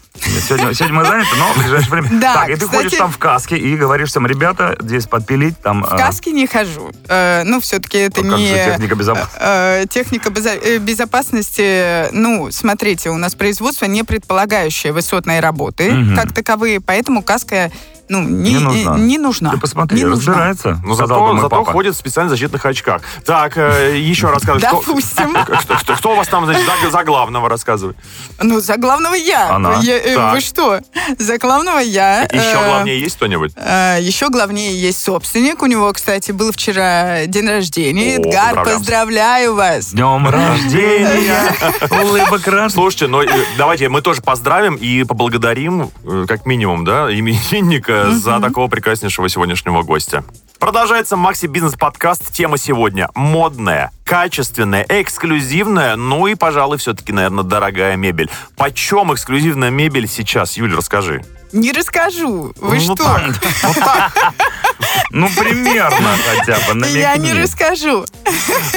Сегодня, 0.46 0.74
сегодня 0.74 0.98
мы 0.98 1.04
заняты, 1.06 1.28
но 1.38 1.52
в 1.54 1.58
ближайшее 1.58 1.90
время. 1.90 2.08
Да, 2.20 2.34
так, 2.34 2.50
и 2.50 2.54
ты 2.54 2.66
кстати- 2.66 2.76
ходишь 2.84 2.92
там 2.98 3.10
в 3.10 3.18
каске 3.18 3.56
и 3.56 3.76
говоришь 3.76 4.10
всем, 4.10 4.26
ребята, 4.26 4.76
здесь 4.78 5.06
подпилить, 5.06 5.58
там... 5.60 5.82
В 5.82 5.88
каске 5.96 6.32
не 6.32 6.46
хожу. 6.46 6.92
Э, 7.08 7.42
ну, 7.44 7.60
все-таки 7.60 7.98
это 7.98 8.20
а 8.20 8.24
как 8.24 8.38
не... 8.38 8.48
же 8.48 8.54
техника 8.64 8.94
безопасности? 8.94 9.38
Э, 9.40 9.84
техника 9.90 10.28
безо- 10.28 10.60
э, 10.62 10.78
безопасности, 10.78 12.12
ну, 12.12 12.50
смотрите, 12.50 13.10
у 13.10 13.16
нас 13.16 13.34
производство 13.34 13.86
не 13.86 14.02
предполагающее 14.04 14.92
высотной 14.92 15.40
работы 15.40 15.90
Мгм. 15.90 16.14
как 16.16 16.32
таковые, 16.32 16.80
поэтому 16.80 17.22
каска, 17.22 17.70
ну, 18.08 18.20
не, 18.22 18.52
Не 18.54 18.58
нужна. 18.58 18.96
э, 18.96 18.98
не 19.00 19.18
нужна. 19.18 19.50
Ты 19.52 19.58
посмотри, 19.58 19.98
Не 19.98 20.04
нужна. 20.04 20.32
разбирается, 20.32 20.80
Ну, 20.84 20.94
сказал 20.94 21.20
бы 21.20 21.26
зато, 21.28 21.36
зато 21.42 21.48
папа. 21.56 21.72
ходит 21.72 21.94
в 21.94 21.98
специально 21.98 22.30
защитных 22.30 22.64
очках. 22.66 23.02
Так, 23.24 23.56
э, 23.56 23.96
еще 23.98 24.28
рассказывай. 24.30 24.60
Допустим. 24.60 25.36
Кто, 25.98 26.12
у 26.12 26.16
вас 26.16 26.28
там, 26.28 26.44
значит, 26.46 26.64
за, 26.82 26.90
за 26.90 27.04
главного 27.04 27.48
рассказывает? 27.48 27.96
Ну, 28.40 28.60
за 28.60 28.76
главного 28.76 29.14
я. 29.14 29.50
Она. 29.54 29.80
Э, 29.86 30.14
Так. 30.14 30.34
Вы 30.34 30.40
что? 30.40 30.80
За 31.18 31.38
главного 31.38 31.78
я. 31.78 32.22
Еще 32.22 32.36
Э, 32.58 32.66
главнее 32.66 33.00
есть 33.00 33.16
кто-нибудь? 33.16 33.52
э, 33.56 33.98
Еще 34.00 34.28
главнее 34.28 34.78
есть 34.80 35.02
собственник. 35.02 35.62
У 35.62 35.66
него, 35.66 35.92
кстати, 35.92 36.32
был 36.32 36.52
вчера 36.52 37.26
день 37.26 37.48
рождения. 37.48 38.16
О, 38.16 38.20
Эдгар, 38.20 38.64
поздравляю 38.64 39.54
вас. 39.54 39.92
Днем 39.92 40.28
рождения, 40.28 41.54
улыбок 42.02 42.46
раз. 42.46 42.72
Слушайте, 42.72 43.06
ну 43.06 43.22
давайте 43.56 43.88
мы 43.88 44.02
тоже 44.02 44.22
поздравим 44.22 44.74
и 44.76 45.04
поблагодарим, 45.04 45.90
как 46.28 46.46
минимум, 46.46 46.84
да, 46.84 47.12
именинника 47.12 47.91
за 48.10 48.40
такого 48.40 48.68
прекраснейшего 48.68 49.28
сегодняшнего 49.28 49.82
гостя. 49.82 50.24
Продолжается 50.58 51.16
Макси 51.16 51.46
Бизнес 51.46 51.74
подкаст. 51.74 52.32
Тема 52.32 52.56
сегодня 52.56 53.08
модная, 53.14 53.90
качественная, 54.04 54.86
эксклюзивная, 54.88 55.96
ну 55.96 56.28
и, 56.28 56.34
пожалуй, 56.36 56.78
все-таки, 56.78 57.12
наверное, 57.12 57.42
дорогая 57.42 57.96
мебель. 57.96 58.30
Почем 58.56 59.12
эксклюзивная 59.12 59.70
мебель 59.70 60.06
сейчас, 60.06 60.56
Юль, 60.56 60.74
расскажи. 60.74 61.24
Не 61.52 61.72
расскажу. 61.72 62.52
Вы 62.60 62.76
Ну, 62.76 62.80
что? 62.80 62.94
так, 62.94 63.34
вот 63.64 63.76
так. 63.76 64.12
Ну, 65.10 65.28
примерно 65.28 66.10
хотя 66.26 66.56
бы, 66.72 66.86
Я 66.88 67.16
не 67.16 67.28
намекни. 67.28 67.42
расскажу. 67.42 68.04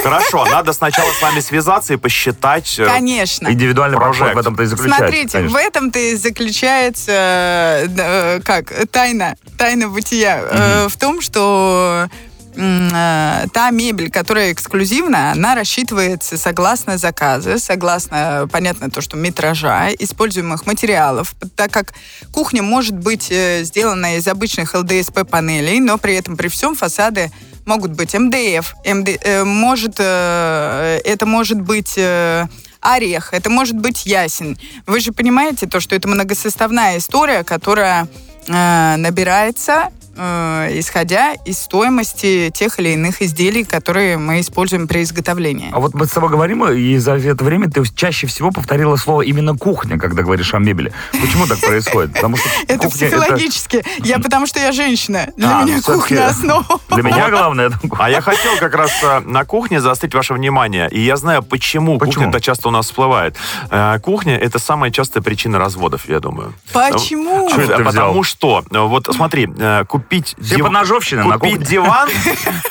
Хорошо, 0.02 0.44
надо 0.46 0.72
сначала 0.72 1.10
с 1.12 1.22
вами 1.22 1.40
связаться 1.40 1.94
и 1.94 1.96
посчитать. 1.96 2.78
э, 2.78 2.86
Конечно. 2.86 3.48
Индивидуальный 3.48 3.96
Прожект. 3.98 4.34
в 4.34 4.38
этом-то 4.38 4.62
и 4.62 4.66
заключается. 4.66 4.98
Смотрите, 5.06 5.32
конечно. 5.38 5.58
в 5.58 5.60
этом-то 5.60 5.98
и 5.98 6.14
заключается 6.16 7.12
э, 7.12 7.88
э, 7.98 8.40
как 8.44 8.72
тайна, 8.90 9.36
тайна 9.56 9.88
бытия 9.88 10.40
э, 10.42 10.88
в 10.88 10.96
том, 10.98 11.20
что 11.20 12.08
та 12.56 13.70
мебель, 13.70 14.10
которая 14.10 14.52
эксклюзивна, 14.52 15.32
она 15.32 15.54
рассчитывается 15.54 16.38
согласно 16.38 16.96
заказа, 16.96 17.58
согласно, 17.58 18.48
понятно, 18.50 18.90
то, 18.90 19.02
что 19.02 19.16
метража, 19.16 19.90
используемых 19.98 20.64
материалов, 20.64 21.34
так 21.54 21.70
как 21.70 21.92
кухня 22.32 22.62
может 22.62 22.96
быть 22.96 23.30
э, 23.30 23.62
сделана 23.62 24.16
из 24.16 24.26
обычных 24.26 24.74
ЛДСП-панелей, 24.74 25.80
но 25.80 25.98
при 25.98 26.14
этом 26.14 26.36
при 26.36 26.48
всем 26.48 26.74
фасады 26.74 27.30
могут 27.66 27.92
быть 27.92 28.14
МДФ, 28.14 28.74
МД, 28.86 29.08
э, 29.22 29.44
может, 29.44 29.96
э, 29.98 31.00
это 31.04 31.26
может 31.26 31.60
быть 31.60 31.94
э, 31.98 32.46
орех, 32.80 33.34
это 33.34 33.50
может 33.50 33.76
быть 33.76 34.06
ясень. 34.06 34.58
Вы 34.86 35.00
же 35.00 35.12
понимаете 35.12 35.66
то, 35.66 35.80
что 35.80 35.94
это 35.94 36.08
многосоставная 36.08 36.98
история, 36.98 37.44
которая 37.44 38.08
э, 38.46 38.96
набирается 38.96 39.90
э, 40.16 40.70
исходя 40.78 41.34
из 41.44 41.58
стоимости 41.58 42.50
тех 42.54 42.78
или 42.78 42.90
иных 42.90 43.22
изделий, 43.22 43.64
которые 43.64 44.18
мы 44.18 44.40
используем 44.40 44.88
при 44.88 45.02
изготовлении. 45.02 45.70
А 45.72 45.80
вот 45.80 45.94
мы 45.94 46.06
с 46.06 46.10
тобой 46.10 46.30
говорим, 46.30 46.64
и 46.66 46.96
за 46.98 47.12
это 47.12 47.44
время 47.44 47.70
ты 47.70 47.82
чаще 47.94 48.26
всего 48.26 48.50
повторила 48.50 48.96
слово 48.96 49.22
именно 49.22 49.56
кухня, 49.56 49.98
когда 49.98 50.22
говоришь 50.22 50.54
о 50.54 50.58
мебели. 50.58 50.92
Почему 51.12 51.46
так 51.46 51.60
происходит? 51.60 52.12
Потому 52.14 52.36
что 52.36 52.48
Это 52.68 52.78
кухня 52.88 53.08
психологически. 53.08 53.84
Я 53.98 54.18
потому 54.18 54.46
что 54.46 54.60
я 54.60 54.72
женщина. 54.72 55.28
Для 55.36 55.60
А, 55.60 55.62
меня 55.64 55.76
ну, 55.76 55.94
кухня 55.94 56.26
основа. 56.28 56.80
Для 56.90 57.02
меня 57.02 57.30
главное 57.36 57.66
это 57.66 57.78
А 57.98 58.10
я 58.10 58.20
хотел 58.20 58.56
как 58.58 58.74
раз 58.74 58.90
э, 59.02 59.20
на 59.20 59.44
кухне 59.44 59.80
заострить 59.80 60.14
ваше 60.14 60.34
внимание. 60.34 60.88
И 60.90 61.00
я 61.00 61.16
знаю, 61.16 61.42
почему, 61.42 61.98
Почему? 61.98 62.14
кухня-то 62.14 62.40
часто 62.40 62.68
у 62.68 62.70
нас 62.70 62.86
всплывает. 62.86 63.36
Э, 63.70 63.98
Кухня— 64.00 64.36
это 64.38 64.58
самая 64.58 64.90
частая 64.90 65.22
причина 65.22 65.58
разводов, 65.58 66.08
я 66.08 66.20
думаю. 66.20 66.54
Почему? 66.72 67.48
Потому 67.50 68.22
что, 68.22 68.64
вот 68.70 69.08
смотри, 69.14 69.48
э, 69.58 69.84
купить... 70.06 70.36
Все 70.40 70.56
див- 70.56 70.62
поножовщины 70.64 71.24
на 71.24 71.38
Купить 71.38 71.62
диван... 71.62 72.08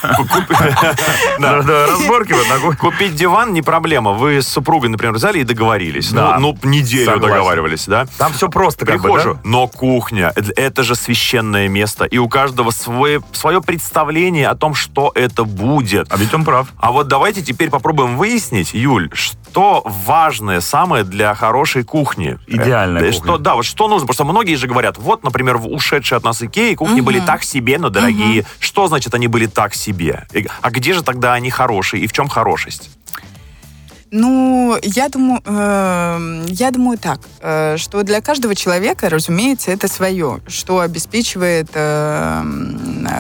Разборки 1.40 2.34
вот. 2.34 2.76
Купить 2.80 3.16
диван 3.16 3.54
не 3.54 3.62
проблема. 3.62 4.12
Вы 4.14 4.42
с 4.42 4.48
супругой, 4.48 4.90
например, 4.90 5.14
взяли 5.16 5.40
и 5.40 5.44
договорились. 5.44 6.12
Да. 6.12 6.38
Ну, 6.40 6.58
ну, 6.64 6.70
неделю 6.70 7.20
договаривались, 7.20 7.86
да? 7.88 8.08
Там 8.18 8.34
все 8.34 8.50
просто 8.50 8.86
как 8.86 9.02
бы, 9.02 9.38
но 9.44 9.68
кухня 9.68 10.32
это- 10.56 10.84
же 10.86 10.96
священное 10.96 11.68
место, 11.68 12.06
и 12.06 12.18
у 12.20 12.30
каждого 12.30 12.70
свое, 12.70 13.22
представление 13.62 14.50
о 14.50 14.56
том, 14.56 14.76
что 14.76 15.12
это 15.16 15.44
будет. 15.46 16.12
А 16.12 16.18
ведь 16.18 16.34
он 16.34 16.44
прав. 16.46 16.68
А 16.78 16.92
вот 16.92 17.08
давайте 17.08 17.42
теперь 17.42 17.70
попробуем 17.70 18.18
выяснить, 18.18 18.74
Юль, 18.74 19.10
что 19.14 19.82
важное 19.86 20.62
самое 20.62 21.04
для 21.04 21.34
хорошей 21.34 21.84
кухни. 21.84 22.38
Идеальная 22.48 23.02
Э, 23.04 23.12
кухня. 23.12 23.38
Да, 23.40 23.56
вот 23.56 23.66
что 23.66 23.88
нужно, 23.88 24.06
потому 24.08 24.14
что 24.14 24.24
многие 24.26 24.56
же 24.56 24.68
говорят, 24.68 24.98
вот, 24.98 25.24
например, 25.24 25.58
в 25.58 25.68
ушедшие 25.68 26.18
от 26.18 26.24
нас 26.24 26.42
Икеи 26.44 26.76
кухни 26.76 27.02
были 27.02 27.20
так 27.26 27.44
себе, 27.44 27.78
но 27.78 27.90
дорогие. 27.90 28.46
Что 28.60 28.88
значит 28.88 29.14
они 29.14 29.28
были 29.28 29.46
так 29.46 29.76
себе? 29.76 30.28
А 30.62 30.72
где 30.72 30.94
же 30.94 31.04
тогда 31.04 31.34
они 31.34 31.50
хорошие 31.50 32.04
и 32.04 32.08
в 32.08 32.14
чем 32.14 32.28
хорошесть? 32.28 32.90
Ну, 34.12 34.78
я 34.82 35.10
думаю, 35.10 35.42
эм, 35.46 36.46
я 36.46 36.72
думаю 36.72 36.98
так, 36.98 37.20
э, 37.42 37.76
что 37.78 38.04
для 38.04 38.22
каждого 38.22 38.56
человека, 38.56 39.10
разумеется, 39.10 39.72
это 39.72 39.90
свое, 39.90 40.40
что 40.48 40.80
обеспечивает 40.80 41.68
э, 41.74 42.44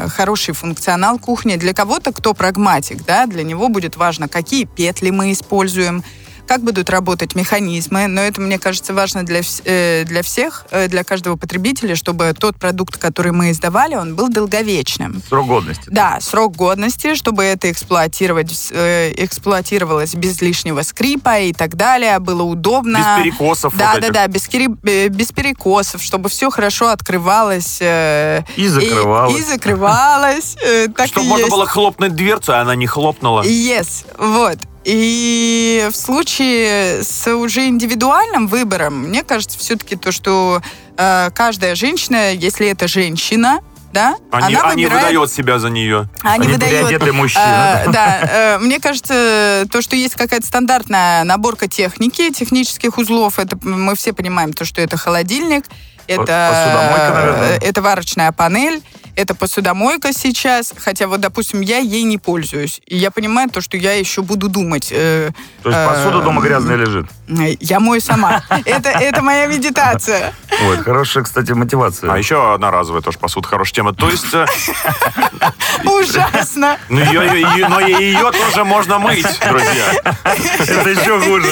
хороший 0.07 0.53
функционал 0.53 1.19
кухни. 1.19 1.57
Для 1.57 1.74
кого-то, 1.74 2.13
кто 2.13 2.33
прагматик, 2.33 3.03
да, 3.03 3.25
для 3.25 3.43
него 3.43 3.67
будет 3.67 3.97
важно, 3.97 4.29
какие 4.29 4.63
петли 4.63 5.09
мы 5.09 5.33
используем, 5.33 6.03
как 6.48 6.62
будут 6.62 6.90
работать 6.90 7.36
механизмы, 7.36 8.08
но 8.08 8.22
это, 8.22 8.40
мне 8.42 8.58
кажется, 8.60 8.94
важно 8.94 9.24
для, 9.24 9.42
э, 9.66 10.04
для 10.06 10.22
всех, 10.24 10.66
э, 10.72 10.88
для 10.88 11.04
каждого 11.04 11.36
потребителя, 11.36 11.96
чтобы 11.96 12.34
тот 12.38 12.58
продукт, 12.58 12.98
который 12.98 13.32
мы 13.32 13.52
издавали, 13.52 13.96
он 13.96 14.16
был 14.16 14.30
долговечным. 14.30 15.22
Срок 15.28 15.48
годности. 15.48 15.84
Да, 15.88 16.20
срок 16.22 16.56
годности, 16.56 17.16
чтобы 17.16 17.44
это 17.44 17.72
эксплуатировать, 17.72 18.70
э, 18.72 19.14
эксплуатировалось 19.18 20.16
без 20.16 20.42
лишнего 20.42 20.82
скрипа 20.84 21.40
и 21.40 21.54
так 21.54 21.75
далее, 21.75 22.20
было 22.20 22.44
удобно. 22.44 22.98
Без 23.18 23.24
перекосов. 23.24 23.75
Да, 23.75 23.94
вот 23.94 24.02
да, 24.02 24.08
этих. 24.08 24.14
да, 24.14 24.28
без, 24.28 25.10
без 25.10 25.32
перекосов, 25.32 26.02
чтобы 26.02 26.30
все 26.30 26.50
хорошо 26.50 26.90
открывалось. 26.90 27.78
э, 27.82 28.44
И 28.56 28.68
закрывалось. 28.68 29.40
И, 29.40 29.44
закрывалось. 29.44 30.56
э, 30.64 30.88
так 30.90 31.08
Чтобы 31.08 31.25
и 31.25 31.30
можно 31.30 31.46
есть. 31.46 31.52
было 31.56 31.66
хлопнуть 31.66 32.16
дверцу, 32.16 32.54
а 32.54 32.62
она 32.62 32.75
не 32.75 32.88
хлопнула. 32.88 33.44
Yes, 33.46 34.06
вот. 34.18 34.58
И 34.86 35.89
в 35.92 35.96
случае 35.96 37.04
с 37.04 37.27
уже 37.34 37.65
индивидуальным 37.65 38.48
выбором, 38.48 39.10
мне 39.10 39.24
кажется, 39.24 39.58
все-таки 39.58 39.96
то, 39.96 40.12
что 40.12 40.62
э, 40.96 41.30
каждая 41.34 41.74
женщина, 41.74 42.34
если 42.34 42.68
это 42.68 42.88
женщина, 42.88 43.62
да, 43.92 44.15
не, 44.32 44.56
она 44.56 44.75
не 44.75 44.86
выбирает... 44.86 45.08
выдает 45.08 45.32
себя 45.32 45.58
за 45.58 45.70
нее. 45.70 46.10
не 46.24 46.30
Они 46.30 46.48
выдает- 46.50 46.70
переодетые 46.70 47.13
мужчины. 47.13 47.44
Э, 47.44 47.86
да, 47.92 48.20
э, 48.22 48.58
мне 48.60 48.80
кажется, 48.80 49.65
то, 49.72 49.82
что 49.82 49.96
есть 49.96 50.15
какая-то 50.15 50.46
стандартная 50.46 51.24
наборка 51.24 51.68
техники, 51.68 52.30
технических 52.32 52.98
узлов, 52.98 53.39
это 53.39 53.58
мы 53.62 53.96
все 53.96 54.13
понимаем, 54.13 54.54
то, 54.54 54.65
что 54.65 54.82
это 54.82 54.98
холодильник, 54.98 55.65
это, 56.08 56.51
посудомойка, 56.51 57.12
наверное. 57.13 57.58
э, 57.58 57.70
это 57.70 57.82
варочная 57.82 58.32
панель, 58.32 58.84
Это 59.15 59.34
посудомойка 59.36 60.12
сейчас, 60.13 60.74
хотя 60.77 61.07
вот, 61.07 61.22
допустим, 61.22 61.62
я 61.62 61.77
ей 61.77 62.03
не 62.03 62.17
пользуюсь. 62.17 62.81
И 62.86 62.98
я 62.98 63.12
понимаю 63.12 63.50
то, 63.50 63.62
что 63.62 63.77
я 63.77 63.93
еще 63.93 64.22
буду 64.22 64.50
думать. 64.50 64.89
э, 64.91 65.31
То 65.63 65.69
есть 65.69 65.88
посуда 65.89 66.19
э, 66.19 66.22
дома 66.24 66.41
грязная 66.41 66.75
лежит. 66.75 67.07
Я 67.60 67.79
мою 67.79 68.01
сама. 68.01 68.43
Это, 68.65 68.89
это 68.89 69.22
моя 69.24 69.48
медитация. 69.48 70.34
Ой, 70.67 70.77
хорошая, 70.77 71.24
кстати, 71.24 71.51
мотивация. 71.53 72.12
А 72.12 72.17
еще 72.17 72.53
одноразовая 72.53 73.01
тоже 73.01 73.17
посуда, 73.17 73.48
хорошая 73.48 73.74
тема. 73.75 73.93
То 73.95 74.10
есть, 74.10 74.25
э, 74.34 74.45
Ужасно. 75.84 76.77
ну, 76.89 77.00
но 77.69 77.79
ее 77.81 78.31
тоже 78.31 78.63
можно 78.63 79.00
мыть, 79.00 79.25
друзья. 79.48 79.93
Это 80.24 80.89
еще 80.89 81.19
хуже. 81.19 81.48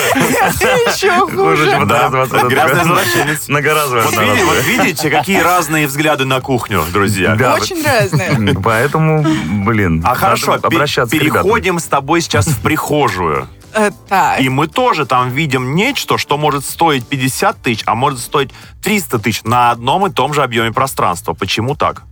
Еще 0.54 1.12
Хуже, 1.20 1.66
грязный 1.66 2.12
посуда. 2.20 2.84
извращенец. 2.84 3.48
Многоразовая 3.48 4.04
Вот, 4.04 4.12
видите, 4.14 4.32
одноразовая. 4.32 4.56
вот 4.62 4.66
видите, 4.66 5.10
какие 5.10 5.40
разные 5.40 5.88
взгляды 5.88 6.26
на 6.26 6.42
кухню, 6.42 6.84
друзья. 6.92 7.36
Да. 7.36 7.53
Очень 7.56 7.84
разные. 7.84 8.56
Поэтому, 8.64 9.26
блин, 9.66 10.02
А 10.06 10.16
хорошо, 10.16 10.54
обращаться 10.54 11.18
переходим 11.18 11.80
с 11.80 11.86
тобой 11.86 12.22
сейчас 12.22 12.48
в 12.48 12.62
прихожую. 12.62 13.48
Э, 13.74 13.92
Так. 14.08 14.40
И 14.40 14.50
мы 14.50 14.68
тоже 14.68 15.06
там 15.06 15.30
видим 15.30 15.76
нечто, 15.76 16.18
что 16.18 16.38
может 16.38 16.66
стоить 16.66 17.08
50 17.08 17.62
тысяч, 17.62 17.84
а 17.86 17.96
может 17.96 18.20
стоить 18.20 18.52
300 18.84 19.20
тысяч 19.20 19.44
на 19.44 19.72
одном 19.72 20.06
и 20.08 20.12
том 20.12 20.34
же 20.34 20.44
объеме 20.44 20.72
пространства. 20.72 21.34
Почему 21.34 21.76
так? 21.76 22.04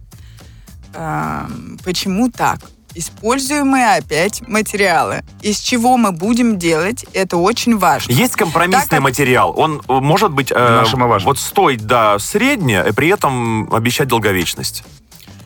Эм, 0.94 1.78
Почему 1.84 2.30
так? 2.32 2.60
Используемые 2.94 3.96
опять 3.96 4.46
материалы. 4.48 5.24
Из 5.42 5.60
чего 5.60 5.96
мы 5.96 6.12
будем 6.12 6.58
делать, 6.60 7.06
это 7.14 7.38
очень 7.38 7.78
важно. 7.78 8.12
Есть 8.12 8.36
компромиссный 8.36 8.90
Так 8.90 9.02
материал. 9.02 9.54
Он 9.56 9.82
э, 9.88 9.94
может 9.94 10.32
быть 10.32 10.52
э, 10.54 10.84
вот 11.24 11.40
стоить 11.40 11.86
да, 11.86 12.20
среднее, 12.20 12.86
и 12.90 12.92
при 12.92 13.08
этом 13.08 13.74
обещать 13.74 14.10
долговечность. 14.10 14.84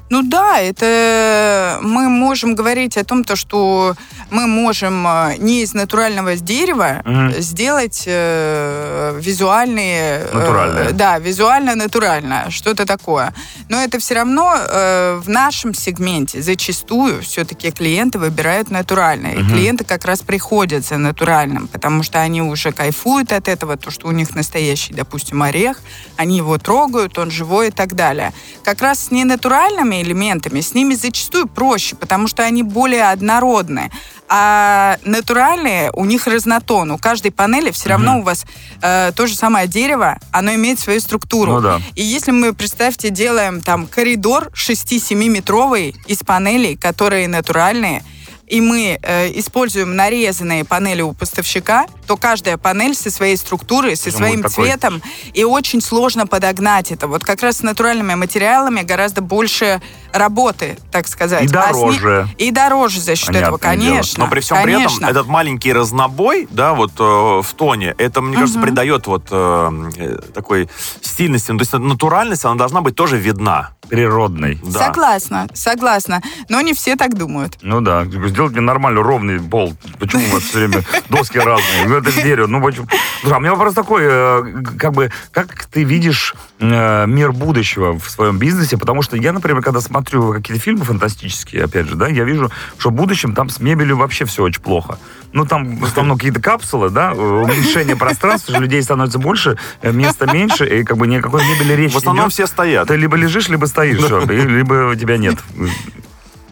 Ну 0.10 0.22
да, 0.22 0.60
это 0.60 1.80
мы 1.82 2.10
можем 2.10 2.54
говорить 2.54 2.96
о 2.96 3.04
том, 3.04 3.24
то, 3.24 3.36
что 3.36 3.96
мы 4.30 4.46
можем 4.46 5.06
э, 5.08 5.36
не 5.40 5.64
из 5.64 5.74
натурального 5.74 6.36
дерева 6.36 7.02
Мгм. 7.06 7.32
сделать 7.42 8.04
э, 8.06 9.20
визуальные... 9.20 10.28
э, 10.32 10.92
да, 10.94 11.18
визуально 11.18 11.74
натурально, 11.76 12.52
что-то 12.52 12.86
такое. 12.86 13.34
Но 13.68 13.82
это 13.82 13.98
все 13.98 14.14
равно 14.16 14.56
э, 14.56 15.20
в 15.24 15.28
нашем 15.30 15.74
сегменте 15.74 16.40
зачастую 16.42 17.22
все-таки 17.24 17.72
клиенты 17.72 18.20
выбирают 18.20 18.70
натуральное. 18.70 19.34
И 19.34 19.44
клиенты 19.44 19.86
как 19.86 20.06
раз 20.06 20.22
приходят 20.22 20.86
за 20.86 20.98
натуральным, 20.98 21.68
потому 21.68 22.04
что 22.04 22.20
они 22.20 22.44
уже 22.44 22.72
кайфуют 22.72 23.32
от 23.32 23.48
этого, 23.48 23.76
то, 23.76 23.90
что 23.90 24.08
у 24.08 24.12
них 24.12 24.36
настоящий, 24.36 24.94
допустим, 24.94 25.42
орех, 25.42 25.80
они 26.16 26.38
его 26.38 26.60
трогают, 26.60 27.18
он 27.18 27.32
живой 27.32 27.70
и 27.70 27.72
так 27.72 27.96
далее. 27.96 28.34
Как 28.64 28.82
раз 28.82 29.06
с 29.06 29.12
ненатуральными 29.12 29.95
элементами, 30.02 30.62
с 30.62 30.74
ними 30.74 30.96
зачастую 30.96 31.48
проще, 31.48 31.96
потому 31.96 32.28
что 32.28 32.44
они 32.44 32.64
более 32.64 33.10
однородны. 33.10 33.92
А 34.28 34.98
натуральные, 35.04 35.92
у 35.94 36.06
них 36.06 36.26
разнотон. 36.26 36.92
У 36.92 36.98
каждой 36.98 37.32
панели 37.32 37.70
все 37.72 37.90
равно 37.90 38.20
у 38.20 38.24
вас 38.24 38.46
э, 38.82 39.12
то 39.16 39.28
же 39.28 39.36
самое 39.36 39.68
дерево, 39.68 40.18
оно 40.32 40.56
имеет 40.56 40.80
свою 40.80 41.00
структуру. 41.00 41.54
Ну 41.54 41.62
да. 41.62 41.82
И 41.94 42.04
если 42.04 42.32
мы, 42.32 42.54
представьте, 42.54 43.12
делаем 43.12 43.62
там 43.62 43.86
коридор 43.86 44.50
6-7 44.56 45.14
метровый 45.30 45.96
из 46.08 46.24
панелей, 46.24 46.76
которые 46.76 47.28
натуральные, 47.28 48.04
и 48.48 48.62
мы 48.62 49.00
э, 49.02 49.40
используем 49.40 49.96
нарезанные 49.96 50.64
панели 50.66 51.02
у 51.02 51.14
поставщика, 51.14 51.88
то 52.08 52.18
каждая 52.18 52.58
панель 52.58 52.96
со 52.96 53.10
своей 53.10 53.38
структурой, 53.38 53.96
со 53.96 54.06
Прям 54.06 54.16
своим 54.18 54.44
такой. 54.44 54.66
цветом, 54.66 55.02
и 55.34 55.44
очень 55.44 55.82
сложно 55.82 56.28
подогнать 56.28 56.92
это. 56.92 57.08
Вот 57.08 57.24
как 57.24 57.42
раз 57.42 57.58
с 57.58 57.64
натуральными 57.64 58.14
материалами 58.16 58.82
гораздо 58.82 59.22
больше 59.22 59.82
работы, 60.18 60.78
так 60.92 61.08
сказать. 61.08 61.44
И 61.52 61.56
А 61.56 61.74
с 61.74 61.76
ни- 61.76 61.80
дороже. 61.80 62.28
И 62.38 62.52
дороже 62.52 63.00
за 63.02 63.16
счет 63.16 63.30
этого, 63.36 63.58
Понятное 63.58 63.78
дело. 63.84 63.92
конечно. 63.96 64.24
Но 64.26 64.30
при 64.30 64.40
всем 64.40 64.58
при 64.64 64.74
этом 64.74 64.84
конечно. 64.86 65.06
этот 65.06 65.28
маленький 65.28 65.74
разнобой, 65.74 66.48
да, 66.52 66.74
вот 66.74 66.92
э, 67.00 67.04
в 67.04 67.48
тоне, 67.56 67.96
это, 67.98 68.22
мне 68.22 68.36
кажется, 68.38 68.60
Мгм. 68.60 68.68
придает 68.68 69.08
вот 69.08 69.28
э, 69.32 69.72
э, 69.98 70.18
такой 70.34 70.70
стильности. 71.02 71.52
Ну, 71.52 71.58
то 71.60 71.62
есть 71.64 71.74
натуральность, 71.74 72.46
она 72.46 72.56
должна 72.56 72.82
быть 72.82 72.96
тоже 72.96 73.18
видна. 73.18 73.72
Природный. 73.90 74.60
Да. 74.64 74.88
Согласна, 74.88 75.48
согласна. 75.54 76.22
Но 76.50 76.60
не 76.62 76.74
все 76.74 76.96
так 76.96 77.14
думают. 77.16 77.60
Ну 77.62 77.82
да, 77.82 78.04
сделать 78.06 78.54
мне 78.54 78.62
нормальный 78.62 79.04
ровный 79.04 79.40
пол. 79.40 79.76
Почему 80.00 80.24
у 80.26 80.34
вас 80.34 80.42
все 80.44 80.58
время 80.66 80.84
доски 81.10 81.38
разные? 81.38 81.86
Ну, 81.88 81.96
Это 81.98 82.12
дерево. 82.12 82.48
Ну 82.48 82.62
почему? 82.64 82.88
Слушай, 83.22 83.34
а 83.36 83.38
у 83.38 83.42
меня 83.42 83.52
вопрос 83.52 83.76
такой, 83.76 84.02
э, 84.06 84.44
как 84.80 84.94
бы, 84.94 85.12
как 85.32 85.66
ты 85.68 85.84
видишь 85.84 86.34
э, 86.60 87.06
мир 87.06 87.32
будущего 87.32 88.00
в 88.00 88.10
своем 88.10 88.40
бизнесе? 88.40 88.76
Потому 88.78 89.04
что 89.04 89.18
я, 89.18 89.32
например, 89.34 89.62
когда 89.62 89.82
смотрю 89.82 90.05
какие-то 90.10 90.62
фильмы 90.62 90.86
фантастические, 90.86 91.64
опять 91.66 91.88
же, 91.88 91.96
да, 91.96 92.08
я 92.08 92.24
вижу, 92.24 92.52
что 92.78 92.90
в 92.90 92.94
будущем 92.94 93.34
там 93.34 93.50
с 93.50 93.60
мебелью 93.60 93.98
вообще 93.98 94.26
все 94.26 94.44
очень 94.44 94.62
плохо. 94.62 94.98
Ну, 95.34 95.46
там 95.46 95.78
в 95.78 95.84
основном 95.86 96.18
какие-то 96.18 96.42
капсулы, 96.42 96.90
да, 96.90 97.12
э, 97.12 97.18
уменьшение 97.18 97.96
пространства, 97.96 98.58
людей 98.58 98.82
становится 98.82 99.20
больше, 99.20 99.58
э, 99.82 99.92
места 99.92 100.26
меньше, 100.32 100.66
и 100.66 100.84
как 100.84 100.98
бы 100.98 101.08
никакой 101.08 101.44
мебели 101.44 101.74
речи 101.74 101.94
В 101.94 101.98
основном 101.98 102.26
идет. 102.28 102.34
все 102.34 102.48
стоят. 102.48 102.88
Ты 102.88 102.96
либо 102.96 103.18
лежишь, 103.18 103.50
либо 103.50 103.66
стоишь, 103.66 104.00
либо 104.30 104.96
тебя 104.96 105.18
нет. 105.18 105.36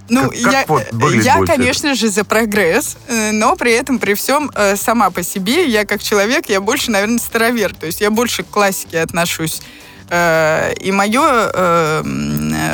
Ну, 0.10 0.30
Как- 0.30 0.41
как 0.43 0.51
я, 0.54 0.65
вот 0.67 0.84
выглядит 0.91 1.25
я 1.25 1.41
конечно 1.45 1.95
же, 1.95 2.10
за 2.10 2.25
прогресс, 2.25 2.97
э, 3.08 3.32
но 3.32 3.56
при 3.56 3.71
этом, 3.71 3.99
при 3.99 4.15
всем, 4.15 4.51
э, 4.54 4.75
сама 4.75 5.10
по 5.12 5.23
себе, 5.23 5.65
я 5.67 5.86
как 5.86 6.04
человек, 6.04 6.49
я 6.49 6.60
больше, 6.60 6.91
наверное, 6.91 7.19
старовер. 7.19 7.73
То 7.73 7.86
есть 7.86 8.01
я 8.01 8.12
больше 8.12 8.43
к 8.43 8.47
классике 8.49 8.99
отношусь. 8.99 9.62
Э, 10.10 10.73
И 10.82 10.91
мое 10.91 11.21
э, 11.23 12.04
э, 12.04 12.04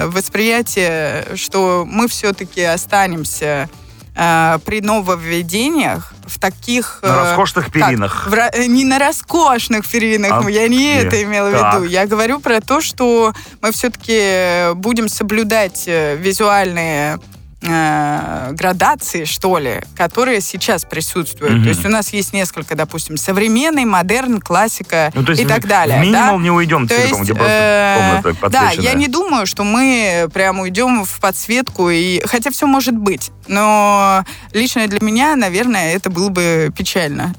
восприятие, 0.08 1.28
что 1.36 1.86
мы 1.88 2.08
все-таки 2.08 2.62
останемся 2.62 3.70
э, 4.16 4.58
при 4.66 4.82
нововведениях 4.82 6.14
в 6.26 6.40
таких... 6.40 7.00
На 7.02 7.08
э, 7.08 7.24
роскошных 7.30 7.66
как, 7.66 7.74
перинах. 7.74 8.28
в 8.28 8.34
ра- 8.34 8.50
э, 8.54 8.66
не 8.66 8.86
на 8.86 9.00
роскошных 9.00 9.88
перинах, 9.88 10.46
А 10.46 10.50
я 10.50 10.68
не 10.68 10.78
где? 11.00 11.08
это 11.08 11.24
имела 11.24 11.50
в 11.50 11.54
виду. 11.54 11.86
Я 11.86 12.06
говорю 12.06 12.40
про 12.40 12.60
то, 12.62 12.82
что 12.82 13.34
мы 13.62 13.72
все-таки 13.72 14.74
будем 14.76 15.10
соблюдать 15.10 15.84
визуальные 15.88 17.20
э, 17.62 18.52
градации, 18.54 19.26
что 19.26 19.58
ли, 19.58 19.82
которые 19.96 20.42
сейчас 20.42 20.86
присутствуют. 20.86 21.54
Мгм. 21.56 21.64
То 21.64 21.70
есть 21.70 21.86
у 21.86 21.90
нас 21.90 22.14
есть 22.14 22.34
несколько, 22.34 22.76
допустим, 22.76 23.18
современный, 23.18 23.86
модерн, 23.86 24.40
классика 24.40 25.12
Ну, 25.14 25.24
то 25.24 25.32
есть 25.32 25.44
и 25.44 25.46
так 25.46 25.68
далее. 25.68 26.00
В 26.00 26.02
минимал 26.04 26.38
да? 26.38 26.44
не 26.44 26.52
уйдем 26.52 26.88
То 26.88 26.96
целиком, 26.96 27.20
есть, 27.20 27.24
где 27.24 27.34
просто 27.34 27.54
э, 27.54 28.22
комната 28.22 28.50
Да, 28.50 28.72
я 28.72 28.94
не 28.94 29.08
думаю, 29.08 29.46
что 29.46 29.64
мы 29.64 30.30
прям 30.34 30.60
уйдем 30.60 31.04
в 31.06 31.20
подсветку, 31.20 31.90
и 31.90 32.22
хотя 32.26 32.52
все 32.52 32.66
может 32.66 32.96
быть, 32.96 33.32
но 33.48 34.24
лично 34.54 34.88
для 34.88 35.00
меня, 35.02 35.36
наверное, 35.36 35.94
это 35.96 36.10
было 36.10 36.30
бы 36.30 36.72
печально. 36.78 37.34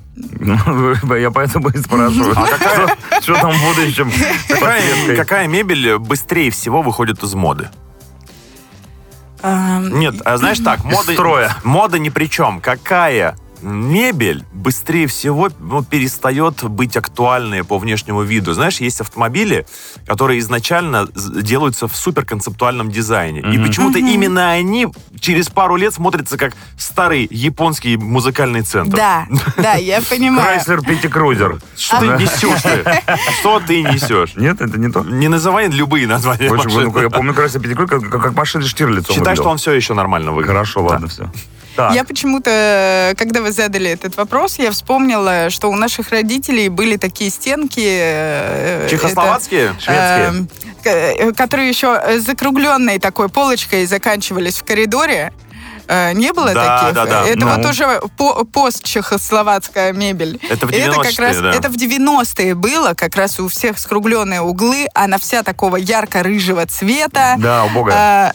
Я 1.19 1.31
поэтому 1.31 1.69
и 1.71 1.79
спрашиваю. 1.79 2.35
А 2.37 2.47
какая- 2.47 2.87
Что- 3.21 3.23
Что 3.23 3.35
там 3.41 3.53
в 3.53 3.65
будущем? 3.65 4.13
Какая, 4.49 5.17
какая 5.17 5.47
мебель 5.47 5.97
быстрее 5.99 6.51
всего 6.51 6.83
выходит 6.83 7.23
из 7.23 7.33
моды? 7.35 7.71
Эм, 9.43 9.99
Нет, 9.99 10.17
а 10.25 10.37
знаешь 10.37 10.59
так, 10.59 10.85
мода, 10.85 11.13
мода 11.65 11.99
ни 11.99 12.09
при 12.09 12.27
чем. 12.27 12.61
Какая 12.61 13.37
мебель 13.63 14.45
быстрее 14.53 15.07
всего 15.07 15.51
ну, 15.59 15.83
перестает 15.85 16.63
быть 16.65 16.97
актуальной 16.97 17.65
по 17.65 17.79
внешнему 17.79 18.23
виду. 18.23 18.53
Знаешь, 18.53 18.81
есть 18.81 19.01
автомобили, 19.01 19.67
которые 20.07 20.39
изначально 20.41 21.09
делаются 21.15 21.89
в 21.89 21.97
суперконцептуальном 21.97 22.91
дизайне. 22.91 23.41
И 23.41 23.59
Мгм. 23.59 23.67
почему-то 23.67 23.99
Мгм. 23.99 24.09
именно 24.09 24.51
они 24.51 24.89
через 25.21 25.49
пару 25.49 25.77
лет 25.77 25.95
смотрятся 25.95 26.37
как 26.39 26.53
старый 26.79 27.27
японский 27.31 27.97
музыкальный 27.97 28.63
центр. 28.63 28.97
Да, 28.97 29.27
да, 29.57 29.75
я 29.75 30.01
понимаю. 30.03 30.43
Крайслер 30.43 30.83
Пятикрузер. 30.83 31.61
Что 31.77 32.01
ты 32.01 32.07
Да. 32.09 32.17
несешь 32.17 32.63
ты? 32.63 33.03
Что 33.41 33.61
ты 33.61 33.83
несешь? 33.83 34.35
Нет, 34.37 34.61
это 34.61 34.79
не 34.79 34.91
то. 34.91 35.03
Не 35.03 35.29
называй 35.29 35.69
любые 35.69 36.07
названия 36.07 36.51
Очень, 36.51 36.65
машин. 36.65 36.93
ну, 36.95 37.01
я 37.01 37.11
помню 37.11 37.35
Крайслер 37.35 37.63
Пятикрузер, 37.63 38.09
как, 38.09 38.35
машина 38.35 38.65
Штирлица. 38.67 39.13
Считай, 39.13 39.37
что 39.37 39.49
он 39.49 39.59
все 39.59 39.73
еще 39.73 39.95
нормально 39.95 40.33
выглядит. 40.33 40.51
Хорошо, 40.55 40.83
ладно, 40.85 41.09
все. 41.09 41.31
Так, 41.77 41.95
Я 41.95 42.05
почему-то, 42.05 43.15
когда 43.17 43.41
вы 43.43 43.53
задали 43.53 43.91
этот 43.91 44.17
вопрос, 44.17 44.59
я 44.59 44.71
вспомнила, 44.71 45.51
что 45.51 45.69
у 45.71 45.77
наших 45.77 46.11
родителей 46.11 46.69
были 46.69 46.97
такие 46.97 47.31
стенки. 47.31 47.81
э, 47.85 48.89
Чехословацкие? 48.91 49.75
это, 49.77 49.81
Шведские. 49.81 50.49
э, 50.85 51.33
к- 51.33 51.37
которые 51.37 51.69
еще 51.69 52.19
закругленной 52.21 52.99
такой 52.99 53.29
полочкой 53.29 53.87
заканчивались 53.87 54.57
в 54.59 54.65
коридоре. 54.65 55.33
Э, 55.91 56.13
не 56.13 56.33
было 56.33 56.55
Да, 56.55 56.79
таких? 56.79 56.95
да, 56.95 57.05
да. 57.07 57.27
Это 57.27 57.39
Ну. 57.41 57.57
вот 57.57 57.67
уже 57.67 58.01
по- 58.17 58.45
постчехословацкая 58.45 59.93
мебель. 59.93 60.39
Это 60.49 60.67
в 60.69 60.71
И 60.71 60.81
как 60.81 60.95
90-е, 60.95 61.27
раз, 61.27 61.39
да. 61.39 61.51
Это 61.53 61.69
в 61.69 61.75
90-е 61.77 62.55
было, 62.55 62.95
как 62.95 63.17
раз 63.17 63.41
у 63.41 63.49
всех 63.49 63.77
скругленные 63.77 64.41
углы, 64.41 64.87
она 64.95 65.19
вся 65.19 65.43
такого 65.43 65.75
ярко-рыжего 65.77 66.65
цвета. 66.67 67.35
Да, 67.39 67.65
убого. 67.65 67.91
А, 67.93 68.33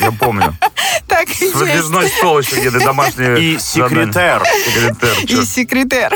Я 0.00 0.12
помню. 0.12 0.56
так 1.08 1.28
и 1.28 1.50
С 1.50 1.54
выдвижной 1.54 2.08
стол 2.08 2.38
еще 2.38 2.56
где-то 2.60 2.78
домашние. 2.78 3.40
И 3.40 3.58
секретер. 3.58 4.42
Секретер. 4.64 5.18
И 5.24 5.26
чё. 5.26 5.42
секретарь. 5.44 6.12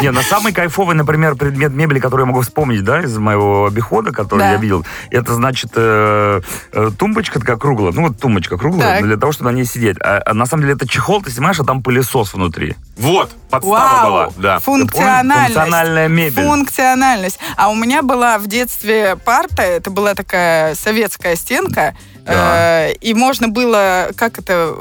Не, 0.00 0.10
на 0.10 0.22
самый 0.22 0.52
кайфовый, 0.52 0.96
например, 0.96 1.36
предмет 1.36 1.72
мебели, 1.72 2.00
который 2.00 2.22
я 2.22 2.26
могу 2.26 2.40
вспомнить, 2.40 2.82
да, 2.82 3.02
из 3.02 3.16
моего 3.18 3.66
обихода, 3.66 4.10
который 4.10 4.46
я 4.46 4.56
видел, 4.56 4.84
это, 5.10 5.34
значит, 5.34 5.70
э, 5.76 6.40
э, 6.72 6.90
тумбочка 6.98 7.38
такая 7.38 7.56
круглая, 7.56 7.92
ну 7.92 8.08
вот 8.08 8.18
тумбочка 8.18 8.56
круглая, 8.58 9.00
для 9.02 9.16
того, 9.16 9.30
чтобы 9.32 9.50
на 9.50 9.54
ней 9.56 9.64
сидеть. 9.64 9.91
А, 10.00 10.22
а 10.24 10.34
на 10.34 10.46
самом 10.46 10.62
деле 10.62 10.74
это 10.74 10.86
чехол, 10.86 11.22
ты 11.22 11.30
снимаешь, 11.30 11.58
а 11.60 11.64
там 11.64 11.82
пылесос 11.82 12.34
внутри. 12.34 12.76
Вот, 12.96 13.30
подстава 13.50 14.06
была. 14.06 14.24
Вау! 14.24 14.34
Да. 14.36 14.58
Функциональность. 14.60 15.54
Функциональная 15.54 16.08
мебель. 16.08 16.44
Функциональность. 16.44 17.38
А 17.56 17.68
у 17.70 17.74
меня 17.74 18.02
была 18.02 18.38
в 18.38 18.46
детстве 18.46 19.16
парта, 19.16 19.62
это 19.62 19.90
была 19.90 20.14
такая 20.14 20.74
советская 20.74 21.36
стенка, 21.36 21.96
Да. 22.24 22.88
э, 22.88 22.92
и 23.00 23.14
можно 23.14 23.48
было, 23.48 24.10
как 24.16 24.38
это, 24.38 24.74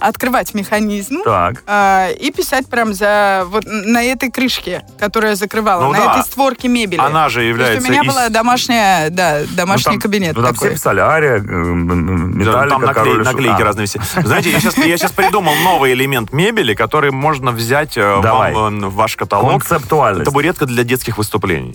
открывать 0.00 0.54
механизм 0.54 1.22
Так. 1.24 1.62
э, 1.66 2.12
и 2.14 2.30
писать 2.30 2.68
прям 2.68 2.94
за 2.94 3.44
вот 3.48 3.64
на 3.66 4.02
этой 4.02 4.30
крышке, 4.30 4.82
которая 4.98 5.34
закрывала, 5.36 5.84
Ну 5.84 5.92
на 5.92 5.98
да. 5.98 6.12
этой 6.12 6.22
створке 6.24 6.68
мебели. 6.68 7.00
Она 7.00 7.28
же 7.28 7.36
То 7.36 7.40
есть 7.42 7.48
является... 7.58 7.88
у 7.88 7.90
меня 7.90 8.02
из- 8.02 8.08
была 8.08 8.28
домашняя, 8.28 9.10
да, 9.10 9.40
домашний 9.56 9.84
Ну, 9.86 9.92
там- 9.94 10.00
кабинет 10.00 10.36
ну, 10.36 10.42
там 10.42 10.54
такой. 10.54 10.68
все 10.68 10.76
писали 10.76 11.00
Ария, 11.00 11.36
э, 11.36 11.40
Металлика, 11.40 12.68
там 12.68 12.84
наклей- 12.84 13.20
и 13.20 13.24
наклейки 13.24 13.62
А, 13.62 13.64
разные 13.64 13.86
все. 13.86 14.00
Знаете, 14.22 14.50
я 14.50 14.60
сейчас, 14.60 14.76
я 14.78 14.96
сейчас 14.96 15.12
придумал 15.12 15.54
новый 15.64 15.92
элемент 15.92 16.32
мебели, 16.32 16.74
который 16.74 17.10
можно 17.10 17.50
взять 17.52 17.94
Давай. 17.96 18.52
вам 18.52 18.80
в 18.80 18.94
ваш 18.94 19.16
каталог. 19.16 19.64
Концептуальность. 19.64 20.24
Табуретка 20.26 20.66
для 20.66 20.84
детских 20.84 21.18
выступлений. 21.18 21.74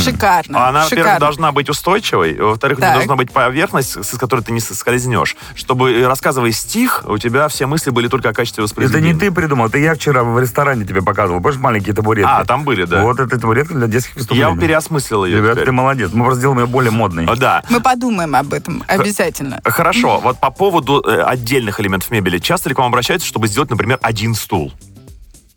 Шикарно. 0.00 0.68
Она, 0.68 0.84
во-первых, 0.84 1.18
должна 1.18 1.52
быть 1.52 1.68
устойчивой, 1.68 2.34
во-вторых, 2.34 2.78
у 2.78 2.80
нее 2.82 2.92
должна 2.94 3.16
быть 3.16 3.30
поверхность, 3.32 3.93
с 4.02 4.14
с 4.14 4.18
которой 4.18 4.40
ты 4.42 4.52
не 4.52 4.60
соскользнешь. 4.60 5.36
Чтобы, 5.54 5.92
э, 5.92 6.06
рассказывая 6.06 6.52
стих, 6.52 7.04
у 7.06 7.18
тебя 7.18 7.48
все 7.48 7.66
мысли 7.66 7.90
были 7.90 8.08
только 8.08 8.28
о 8.30 8.32
качестве 8.32 8.62
Это 8.62 8.68
воспроизведения. 8.70 9.12
не 9.12 9.18
ты 9.18 9.30
придумал, 9.30 9.66
это 9.66 9.78
я 9.78 9.94
вчера 9.94 10.22
в 10.24 10.38
ресторане 10.38 10.84
тебе 10.84 11.02
показывал. 11.02 11.40
Помнишь 11.40 11.60
маленькие 11.60 11.94
табуретки? 11.94 12.30
А, 12.30 12.44
там 12.44 12.64
были, 12.64 12.84
да. 12.84 13.02
Вот 13.02 13.18
это 13.20 13.38
табуретка 13.38 13.74
для 13.74 13.86
детских 13.86 14.16
выступлений. 14.16 14.54
Я 14.54 14.60
переосмыслил 14.60 15.24
ее. 15.24 15.38
Ребят, 15.38 15.52
теперь. 15.52 15.64
ты 15.66 15.72
молодец. 15.72 16.10
Мы 16.12 16.24
просто 16.24 16.40
сделаем 16.40 16.60
ее 16.60 16.66
более 16.66 16.90
модной. 16.90 17.26
Да. 17.36 17.62
Мы 17.70 17.80
подумаем 17.80 18.34
об 18.34 18.52
этом 18.52 18.84
обязательно. 18.86 19.60
Хорошо, 19.64 20.20
вот 20.20 20.38
по 20.38 20.50
поводу 20.50 21.00
э, 21.00 21.22
отдельных 21.22 21.80
элементов 21.80 22.10
мебели. 22.10 22.38
Часто 22.38 22.68
ли 22.68 22.74
к 22.74 22.78
вам 22.78 22.88
обращаются, 22.88 23.26
чтобы 23.26 23.48
сделать, 23.48 23.70
например, 23.70 23.98
один 24.02 24.34
стул? 24.34 24.72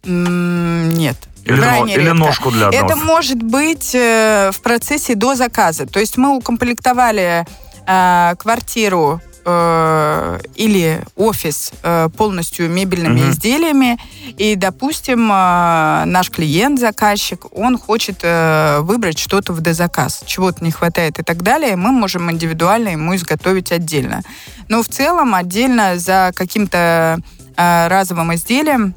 Нет. 0.04 1.17
Или 1.45 1.62
но- 1.62 1.86
или 1.86 2.10
ножку 2.10 2.52
для 2.52 2.67
одного. 2.67 2.86
Это 2.88 2.95
может 2.97 3.41
быть 3.41 3.95
э, 3.95 4.52
в 4.54 4.62
процессе 4.62 5.15
до 5.15 5.36
заказа. 5.36 5.86
То 5.86 6.00
есть 6.00 6.17
мы 6.17 6.36
укомплектовали 6.36 7.45
э, 7.88 8.36
квартиру 8.38 9.21
э, 9.50 10.39
или 10.56 11.02
офис 11.15 11.71
э, 11.82 12.10
полностью 12.17 12.69
мебельными 12.69 13.21
Мгм. 13.21 13.30
изделиями, 13.32 13.97
и, 14.38 14.56
допустим, 14.56 15.32
э, 15.32 16.04
наш 16.06 16.30
клиент, 16.30 16.80
заказчик, 16.80 17.45
он 17.58 17.78
хочет 17.80 18.19
э, 18.23 18.80
выбрать 18.82 19.17
что-то 19.17 19.54
в 19.54 19.62
дозаказ, 19.62 20.21
чего-то 20.26 20.63
не 20.63 20.71
хватает 20.71 21.19
и 21.19 21.23
так 21.23 21.43
далее, 21.43 21.78
мы 21.78 21.91
можем 21.91 22.30
индивидуально 22.30 22.89
ему 22.89 23.15
изготовить 23.15 23.71
отдельно. 23.71 24.21
Но 24.67 24.84
в 24.84 24.89
целом 24.89 25.34
отдельно 25.34 25.97
за 25.97 26.32
каким-то 26.36 27.19
разовым 27.56 28.36
изделием 28.36 28.93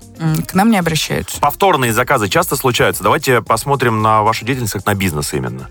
к 0.46 0.53
нам 0.53 0.70
не 0.70 0.76
обращаются. 0.79 1.40
Повторные 1.40 1.94
заказы 1.94 2.29
часто 2.29 2.57
случаются. 2.57 3.03
Давайте 3.03 3.40
посмотрим 3.40 4.03
на 4.03 4.22
вашу 4.22 4.44
деятельность 4.44 4.74
как 4.74 4.85
на 4.85 4.94
бизнес 4.94 5.33
именно. 5.33 5.68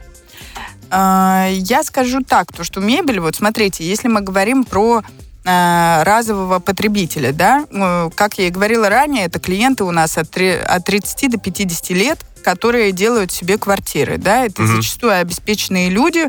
А, 0.91 1.47
Я 1.52 1.84
скажу 1.84 2.21
так, 2.21 2.52
то 2.52 2.63
что 2.63 2.80
мебель, 2.82 3.19
вот 3.19 3.36
смотрите, 3.36 3.84
если 3.84 4.08
мы 4.08 4.21
говорим 4.21 4.63
про 4.63 5.02
э, 5.45 6.04
разового 6.04 6.60
потребителя, 6.60 7.32
да, 7.32 7.65
э, 7.71 8.10
как 8.15 8.38
я 8.38 8.47
и 8.47 8.49
говорила 8.49 8.89
ранее, 8.89 9.25
это 9.25 9.39
клиенты 9.39 9.84
у 9.84 9.91
нас 9.91 10.17
от, 10.17 10.30
три- 10.30 10.49
от 10.58 10.84
30 10.86 11.28
до 11.30 11.38
50 11.38 11.93
лет, 11.93 12.19
которые 12.43 12.91
делают 12.91 13.32
себе 13.32 13.58
квартиры, 13.58 14.17
да, 14.17 14.45
это 14.45 14.62
Мгм. 14.62 14.75
зачастую 14.78 15.13
обеспеченные 15.19 15.89
люди, 15.89 16.28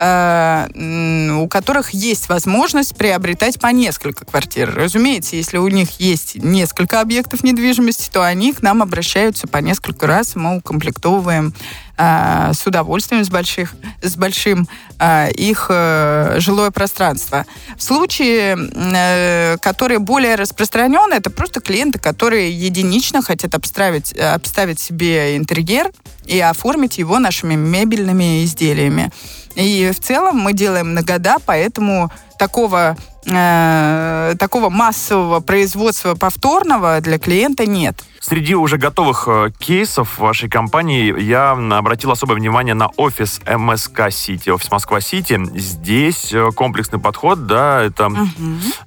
м, 0.00 1.38
у 1.40 1.48
которых 1.48 1.90
есть 1.90 2.28
возможность 2.28 2.96
приобретать 2.96 3.58
по 3.60 3.68
несколько 3.68 4.24
квартир. 4.24 4.74
Разумеется, 4.74 5.36
если 5.36 5.56
у 5.58 5.68
них 5.68 6.00
есть 6.00 6.36
несколько 6.36 7.00
объектов 7.00 7.42
недвижимости, 7.44 8.10
то 8.12 8.22
они 8.24 8.52
к 8.52 8.60
нам 8.62 8.82
обращаются 8.82 9.46
по 9.46 9.58
несколько 9.58 10.06
раз, 10.06 10.34
мы 10.36 10.56
укомплектовываем 10.58 11.54
э, 11.96 12.52
с 12.52 12.66
удовольствием, 12.66 13.24
с, 13.24 13.28
больших, 13.28 13.74
с 14.02 14.16
большим 14.16 14.68
э, 14.98 15.30
их 15.32 15.66
э, 15.68 16.36
жилое 16.38 16.70
пространство. 16.70 17.46
В 17.76 17.82
случае, 17.82 19.58
который 19.58 19.98
более 19.98 20.34
распространен, 20.36 21.12
это 21.12 21.30
просто 21.30 21.60
клиенты, 21.60 21.98
которые 21.98 22.50
единично 22.50 23.22
хотят 23.22 23.54
обставить, 23.54 24.12
обставить 24.12 24.80
себе 24.80 25.36
интерьер 25.36 25.90
и 26.26 26.40
оформить 26.40 26.98
его 26.98 27.18
нашими 27.18 27.54
мебельными 27.54 28.44
изделиями. 28.44 29.10
И 29.54 29.90
в 29.94 30.00
целом 30.00 30.38
мы 30.38 30.52
делаем 30.52 30.94
на 30.94 31.02
года, 31.02 31.36
поэтому 31.44 32.10
такого, 32.38 32.96
такого 33.24 34.68
массового 34.70 35.40
производства 35.40 36.14
повторного 36.14 37.00
для 37.00 37.18
клиента 37.18 37.66
нет. 37.66 38.02
Среди 38.26 38.54
уже 38.54 38.78
готовых 38.78 39.28
э, 39.28 39.50
кейсов 39.58 40.18
вашей 40.18 40.48
компании 40.48 41.14
я 41.20 41.50
обратил 41.50 42.10
особое 42.10 42.36
внимание 42.36 42.72
на 42.72 42.88
офис 42.96 43.42
МСК 43.46 44.10
Сити, 44.10 44.48
офис 44.48 44.70
Москва-Сити. 44.70 45.38
Здесь 45.54 46.32
э, 46.32 46.50
комплексный 46.52 46.98
подход, 46.98 47.46
да, 47.46 47.82
это, 47.82 48.10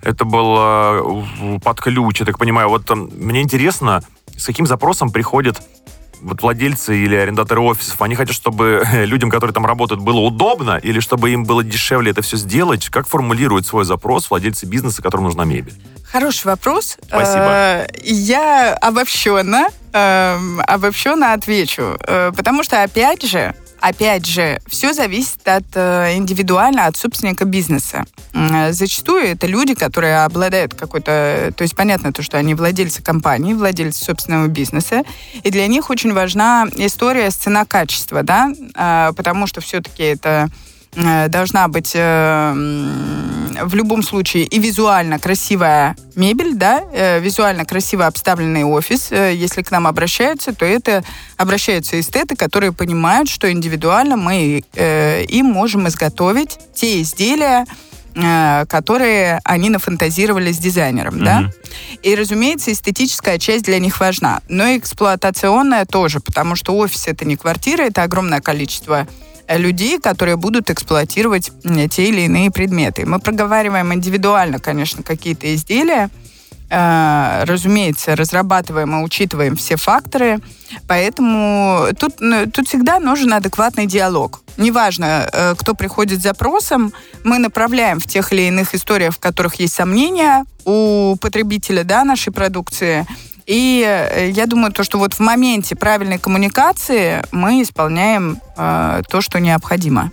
это 0.01 0.25
был 0.25 0.55
э, 0.57 1.59
под 1.63 1.79
ключ, 1.79 2.19
я 2.19 2.25
так 2.25 2.39
понимаю. 2.39 2.69
Вот 2.69 2.89
мне 2.89 3.43
интересно, 3.43 4.01
с 4.35 4.43
каким 4.43 4.65
запросом 4.65 5.11
приходят 5.11 5.61
вот 6.21 6.41
владельцы 6.41 6.97
или 6.97 7.15
арендаторы 7.15 7.61
офисов, 7.61 8.01
они 8.01 8.15
хотят, 8.15 8.35
чтобы 8.35 8.83
людям, 8.93 9.29
которые 9.29 9.53
там 9.53 9.65
работают, 9.65 10.01
было 10.01 10.19
удобно, 10.19 10.77
или 10.81 10.99
чтобы 10.99 11.31
им 11.31 11.43
было 11.43 11.63
дешевле 11.63 12.11
это 12.11 12.21
все 12.21 12.37
сделать? 12.37 12.89
Как 12.89 13.07
формулирует 13.07 13.65
свой 13.65 13.85
запрос 13.85 14.29
владельцы 14.29 14.65
бизнеса, 14.65 15.01
которым 15.01 15.25
нужна 15.25 15.45
мебель? 15.45 15.73
Хороший 16.11 16.45
вопрос. 16.47 16.97
Спасибо. 17.07 17.47
Э, 17.49 17.87
Я 18.03 18.73
обобщенно, 18.75 19.67
эм, 19.93 20.61
обобщенно 20.65 21.33
отвечу, 21.33 21.97
Э, 22.07 22.31
потому 22.35 22.63
что 22.63 22.81
опять 22.83 23.23
же, 23.25 23.53
опять 23.81 24.25
же, 24.25 24.59
все 24.67 24.93
зависит 24.93 25.47
от 25.47 25.65
э, 25.73 26.15
индивидуально 26.15 26.85
от 26.87 26.95
собственника 26.95 27.45
бизнеса. 27.45 28.05
Э, 28.33 28.71
Зачастую 28.71 29.23
это 29.25 29.47
люди, 29.47 29.73
которые 29.73 30.23
обладают 30.23 30.73
какой-то, 30.73 31.51
то 31.55 31.61
есть 31.61 31.75
понятно 31.75 32.13
то, 32.13 32.21
что 32.21 32.37
они 32.37 32.53
владельцы 32.55 33.01
компании, 33.01 33.53
владельцы 33.53 34.03
собственного 34.03 34.47
бизнеса, 34.47 35.03
и 35.43 35.51
для 35.51 35.67
них 35.67 35.89
очень 35.89 36.13
важна 36.13 36.67
история 36.77 37.31
с 37.31 37.35
цена-качество, 37.35 38.23
да, 38.23 38.51
Э, 38.75 39.11
потому 39.15 39.47
что 39.47 39.61
все-таки 39.61 40.03
это 40.03 40.49
э, 40.49 40.76
должна 41.27 41.67
быть 41.67 41.91
э, 41.93 42.53
в 43.63 43.75
любом 43.75 44.01
случае 44.01 44.45
и 44.45 44.59
визуально 44.59 45.19
красивая 45.19 45.95
мебель, 46.15 46.55
да, 46.55 46.81
э, 46.91 47.19
визуально 47.19 47.65
красиво 47.65 48.07
обставленный 48.07 48.63
офис. 48.63 49.11
Э, 49.11 49.31
Если 49.33 49.61
к 49.61 49.69
нам 49.69 49.85
обращаются, 49.85 50.53
то 50.53 50.65
это 50.65 51.03
обращаются 51.37 51.99
эстеты, 51.99 52.35
которые 52.35 52.71
понимают, 52.71 53.29
что 53.29 53.51
индивидуально 53.51 54.17
мы 54.17 54.63
э, 54.73 55.23
им 55.25 55.45
можем 55.45 55.87
изготовить 55.87 56.57
те 56.73 56.99
изделия, 57.01 57.65
э, 58.15 58.65
которые 58.67 59.39
они 59.43 59.69
нафантазировали 59.69 60.51
с 60.51 60.57
дизайнером, 60.57 61.23
да. 61.23 61.41
Мгм. 61.41 61.51
И, 62.01 62.15
разумеется, 62.15 62.71
эстетическая 62.71 63.37
часть 63.37 63.65
для 63.65 63.77
них 63.77 63.99
важна, 63.99 64.41
но 64.49 64.65
и 64.65 64.79
эксплуатационная 64.79 65.85
тоже, 65.85 66.21
потому 66.21 66.55
что 66.55 66.75
офис 66.75 67.07
это 67.07 67.23
не 67.23 67.35
квартира, 67.35 67.83
это 67.83 68.01
огромное 68.01 68.41
количество 68.41 69.01
э, 69.01 69.26
людей, 69.49 69.99
которые 69.99 70.35
будут 70.35 70.69
эксплуатировать 70.69 71.51
те 71.91 72.09
или 72.09 72.21
иные 72.21 72.51
предметы. 72.51 73.05
Мы 73.05 73.19
проговариваем 73.19 73.93
индивидуально, 73.93 74.59
конечно, 74.59 75.03
какие-то 75.03 75.53
изделия, 75.55 76.09
Э, 76.69 77.45
разумеется, 77.45 78.15
разрабатываем 78.17 78.99
и 78.99 79.03
учитываем 79.03 79.55
все 79.55 79.77
факторы, 79.77 80.39
поэтому 80.85 81.87
тут, 81.97 82.15
ну, 82.19 82.45
тут 82.51 82.67
всегда 82.67 82.99
нужен 82.99 83.33
адекватный 83.33 83.85
диалог. 83.85 84.41
Неважно, 84.57 85.29
э, 85.31 85.55
кто 85.57 85.75
приходит 85.75 86.19
с 86.19 86.23
запросом, 86.23 86.91
мы 87.23 87.37
направляем 87.37 88.01
в 88.01 88.05
тех 88.05 88.33
или 88.33 88.41
иных 88.41 88.75
историях, 88.75 89.13
в 89.15 89.19
которых 89.19 89.55
есть 89.55 89.75
сомнения 89.75 90.45
у 90.65 91.15
потребителя 91.21 91.85
да, 91.85 92.03
нашей 92.03 92.33
продукции. 92.33 93.07
И 93.47 93.81
э, 93.87 94.29
я 94.29 94.45
думаю, 94.45 94.73
то, 94.73 94.83
что 94.83 94.99
вот 94.99 95.13
в 95.13 95.19
моменте 95.21 95.75
правильной 95.75 96.19
коммуникации 96.19 97.23
мы 97.31 97.61
исполняем 97.63 98.39
э, 98.57 99.01
то, 99.09 99.21
что 99.21 99.39
необходимо. 99.39 100.11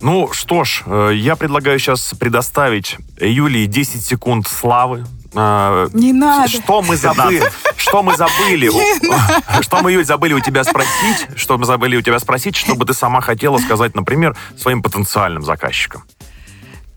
Ну 0.00 0.32
что 0.32 0.64
ж, 0.64 0.82
э, 0.86 1.12
я 1.14 1.36
предлагаю 1.36 1.78
сейчас 1.78 2.12
предоставить 2.18 2.96
Юлии 3.20 3.66
10 3.66 4.04
секунд 4.04 4.48
славы. 4.48 5.06
Э, 5.34 5.88
Не 5.92 6.12
надо. 6.12 6.48
Что 6.48 6.82
мы 6.82 6.96
забыли? 6.96 7.42
Что 7.76 8.02
мы 8.02 8.16
забыли? 8.16 8.70
Что 9.62 9.82
мы, 9.82 9.92
Юль, 9.92 10.04
забыли 10.04 10.32
у 10.34 10.40
тебя 10.40 10.64
спросить? 10.64 11.28
Что 11.36 11.56
мы 11.58 11.64
забыли 11.64 11.96
у 11.96 12.02
тебя 12.02 12.18
спросить, 12.18 12.56
что 12.56 12.74
бы 12.74 12.84
ты 12.84 12.92
сама 12.92 13.20
хотела 13.20 13.58
сказать, 13.58 13.94
например, 13.94 14.36
своим 14.58 14.82
потенциальным 14.82 15.42
заказчикам? 15.42 16.02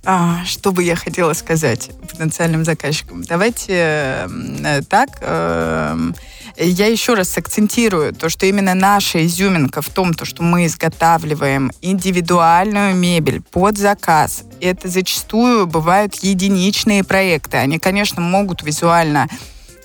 А, 0.06 0.44
что 0.46 0.72
бы 0.72 0.84
я 0.84 0.96
хотела 0.96 1.34
сказать 1.34 1.92
потенциальным 2.10 2.64
заказчикам? 2.64 3.24
Давайте 3.24 3.74
э, 3.78 4.82
так. 4.88 5.10
эм, 5.22 6.16
я 6.58 6.88
еще 6.88 7.14
раз 7.14 7.38
акцентирую 7.38 8.14
то, 8.14 8.30
что 8.30 8.46
именно 8.46 8.74
наша 8.74 9.26
изюминка 9.26 9.82
в 9.82 9.90
том, 9.90 10.14
то, 10.14 10.26
что 10.26 10.42
мы 10.42 10.66
изготавливаем 10.66 11.72
индивидуальную 11.82 12.96
мебель 12.96 13.42
под 13.42 13.78
заказ. 13.78 14.44
Это 14.62 14.88
зачастую 14.88 15.68
бывают 15.68 16.16
единичные 16.16 17.04
проекты. 17.04 17.58
Они, 17.58 17.78
конечно, 17.78 18.22
могут 18.22 18.64
визуально 18.64 19.28
э, 19.30 19.36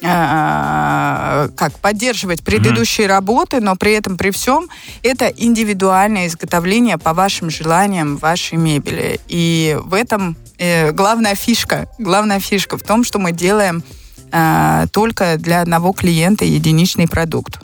как 0.05 1.79
поддерживать 1.81 2.43
предыдущие 2.43 3.07
работы, 3.07 3.61
но 3.61 3.75
при 3.75 3.93
этом 3.93 4.17
при 4.17 4.31
всем 4.31 4.69
это 5.03 5.27
индивидуальное 5.29 6.27
изготовление 6.27 6.99
по 6.99 7.15
вашим 7.15 7.51
желаниям 7.51 8.17
вашей 8.19 8.59
мебели. 8.59 9.19
И 9.29 9.79
в 9.83 9.95
этом 9.95 10.37
э, 10.59 10.93
главная 10.93 11.35
фишка, 11.35 11.89
главная 11.99 12.41
фишка 12.41 12.77
в 12.77 12.83
том, 12.83 13.05
что 13.05 13.19
мы 13.19 13.33
делаем 13.33 13.83
э, 14.31 14.87
только 14.93 15.37
для 15.39 15.63
одного 15.63 15.93
клиента 15.93 16.45
единичный 16.45 17.09
продукт. 17.09 17.59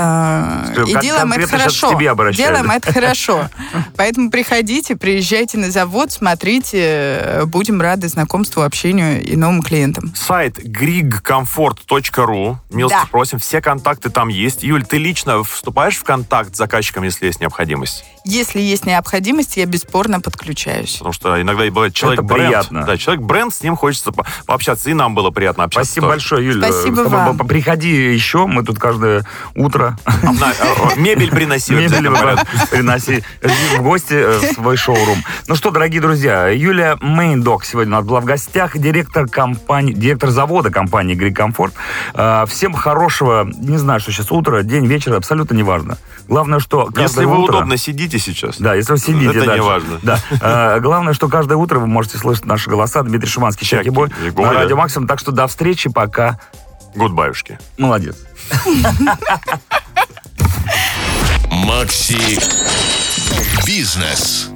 Э, 0.00 0.72
Что, 0.72 0.82
И 0.84 1.00
делаем 1.00 1.32
это 1.32 1.46
хорошо. 1.48 1.98
Делаем 2.32 2.70
это 2.70 2.92
хорошо. 2.92 3.48
Поэтому 3.96 4.30
приходите, 4.30 4.94
приезжайте 4.96 5.58
на 5.58 5.70
завод, 5.70 6.12
смотрите. 6.12 6.78
э, 6.80 7.44
Будем 7.46 7.80
рады 7.80 8.08
знакомству, 8.08 8.62
общению 8.62 9.22
и 9.24 9.34
новым 9.36 9.62
клиентам. 9.62 10.12
Сайт 10.14 10.58
grigcomfort.ru. 10.58 12.56
Милости 12.70 12.96
Да. 12.96 13.06
просим, 13.10 13.38
все 13.38 13.60
контакты 13.60 14.10
там 14.10 14.28
есть. 14.28 14.62
Юль, 14.62 14.84
ты 14.84 14.98
лично 14.98 15.42
вступаешь 15.42 15.96
в 15.96 16.04
контакт 16.04 16.54
с 16.54 16.58
заказчиком, 16.58 17.04
если 17.04 17.26
есть 17.26 17.40
необходимость? 17.40 18.04
Если 18.24 18.60
есть 18.60 18.84
необходимость, 18.86 19.56
я 19.56 19.64
бесспорно 19.66 20.20
подключаюсь. 20.20 20.94
Потому 20.96 21.12
что 21.12 21.40
иногда 21.40 21.64
и 21.64 21.70
бывает 21.70 21.94
человек 21.94 22.20
Это 22.20 22.28
бренд. 22.28 22.48
приятно. 22.48 22.84
Да, 22.84 22.96
человек 22.96 23.22
бренд, 23.24 23.54
с 23.54 23.62
ним 23.62 23.76
хочется 23.76 24.12
по- 24.12 24.26
пообщаться. 24.46 24.90
И 24.90 24.94
нам 24.94 25.14
было 25.14 25.30
приятно 25.30 25.64
общаться. 25.64 25.90
Спасибо 25.90 26.06
тоже. 26.08 26.14
большое, 26.16 26.46
Юля. 26.46 26.68
Спасибо 26.72 26.96
Чтобы- 27.02 27.16
вам. 27.16 27.38
Приходи 27.48 28.12
еще, 28.12 28.46
мы 28.46 28.62
тут 28.64 28.78
каждое 28.78 29.24
утро 29.54 29.87
Обна- 30.04 30.52
э, 30.58 30.98
Мебель 31.00 31.30
приноси. 31.30 31.72
Мебель 31.74 32.08
приноси 32.70 33.22
в 33.76 33.82
гости 33.82 34.14
э, 34.14 34.38
в 34.38 34.54
свой 34.54 34.76
шоурум. 34.76 35.22
Ну 35.46 35.54
что, 35.54 35.70
дорогие 35.70 36.00
друзья, 36.00 36.48
Юлия 36.48 36.96
Мейндок 37.00 37.64
сегодня 37.64 37.94
у 37.94 37.96
нас 38.00 38.06
была 38.06 38.20
в 38.20 38.24
гостях, 38.24 38.76
директор 38.76 39.26
компании, 39.28 39.92
директор 39.92 40.30
завода 40.30 40.70
компании 40.70 41.14
Грик 41.14 41.36
Комфорт. 41.36 41.74
Э, 42.14 42.44
Всем 42.48 42.72
хорошего, 42.74 43.48
не 43.56 43.78
знаю, 43.78 44.00
что 44.00 44.12
сейчас 44.12 44.30
утро, 44.32 44.62
день, 44.62 44.86
вечер, 44.86 45.14
абсолютно 45.14 45.54
неважно. 45.54 45.98
Главное, 46.28 46.58
что 46.58 46.88
Если 46.96 47.24
вы 47.24 47.38
утро- 47.42 47.56
удобно 47.56 47.76
сидите 47.76 48.18
сейчас. 48.18 48.58
Да, 48.58 48.74
если 48.74 48.92
вы 48.92 48.98
сидите 48.98 49.38
Это 49.38 49.54
не 49.54 49.60
важно. 49.62 49.98
Да. 50.02 50.78
Главное, 50.80 51.14
что 51.14 51.28
каждое 51.28 51.56
утро 51.56 51.78
вы 51.78 51.86
можете 51.86 52.18
слышать 52.18 52.44
наши 52.44 52.68
голоса. 52.68 53.02
Дмитрий 53.02 53.28
Шиманский, 53.28 53.66
Чаки 53.66 53.90
Бой 53.90 54.10
на. 54.34 54.52
Радио 54.52 54.76
Максимум. 54.76 55.08
Так 55.08 55.18
что 55.20 55.32
до 55.32 55.46
встречи, 55.46 55.88
пока. 55.88 56.38
Гудбаюшки. 56.98 57.58
Молодец. 57.76 58.16
Макси 61.48 62.40
Бизнес. 63.64 64.50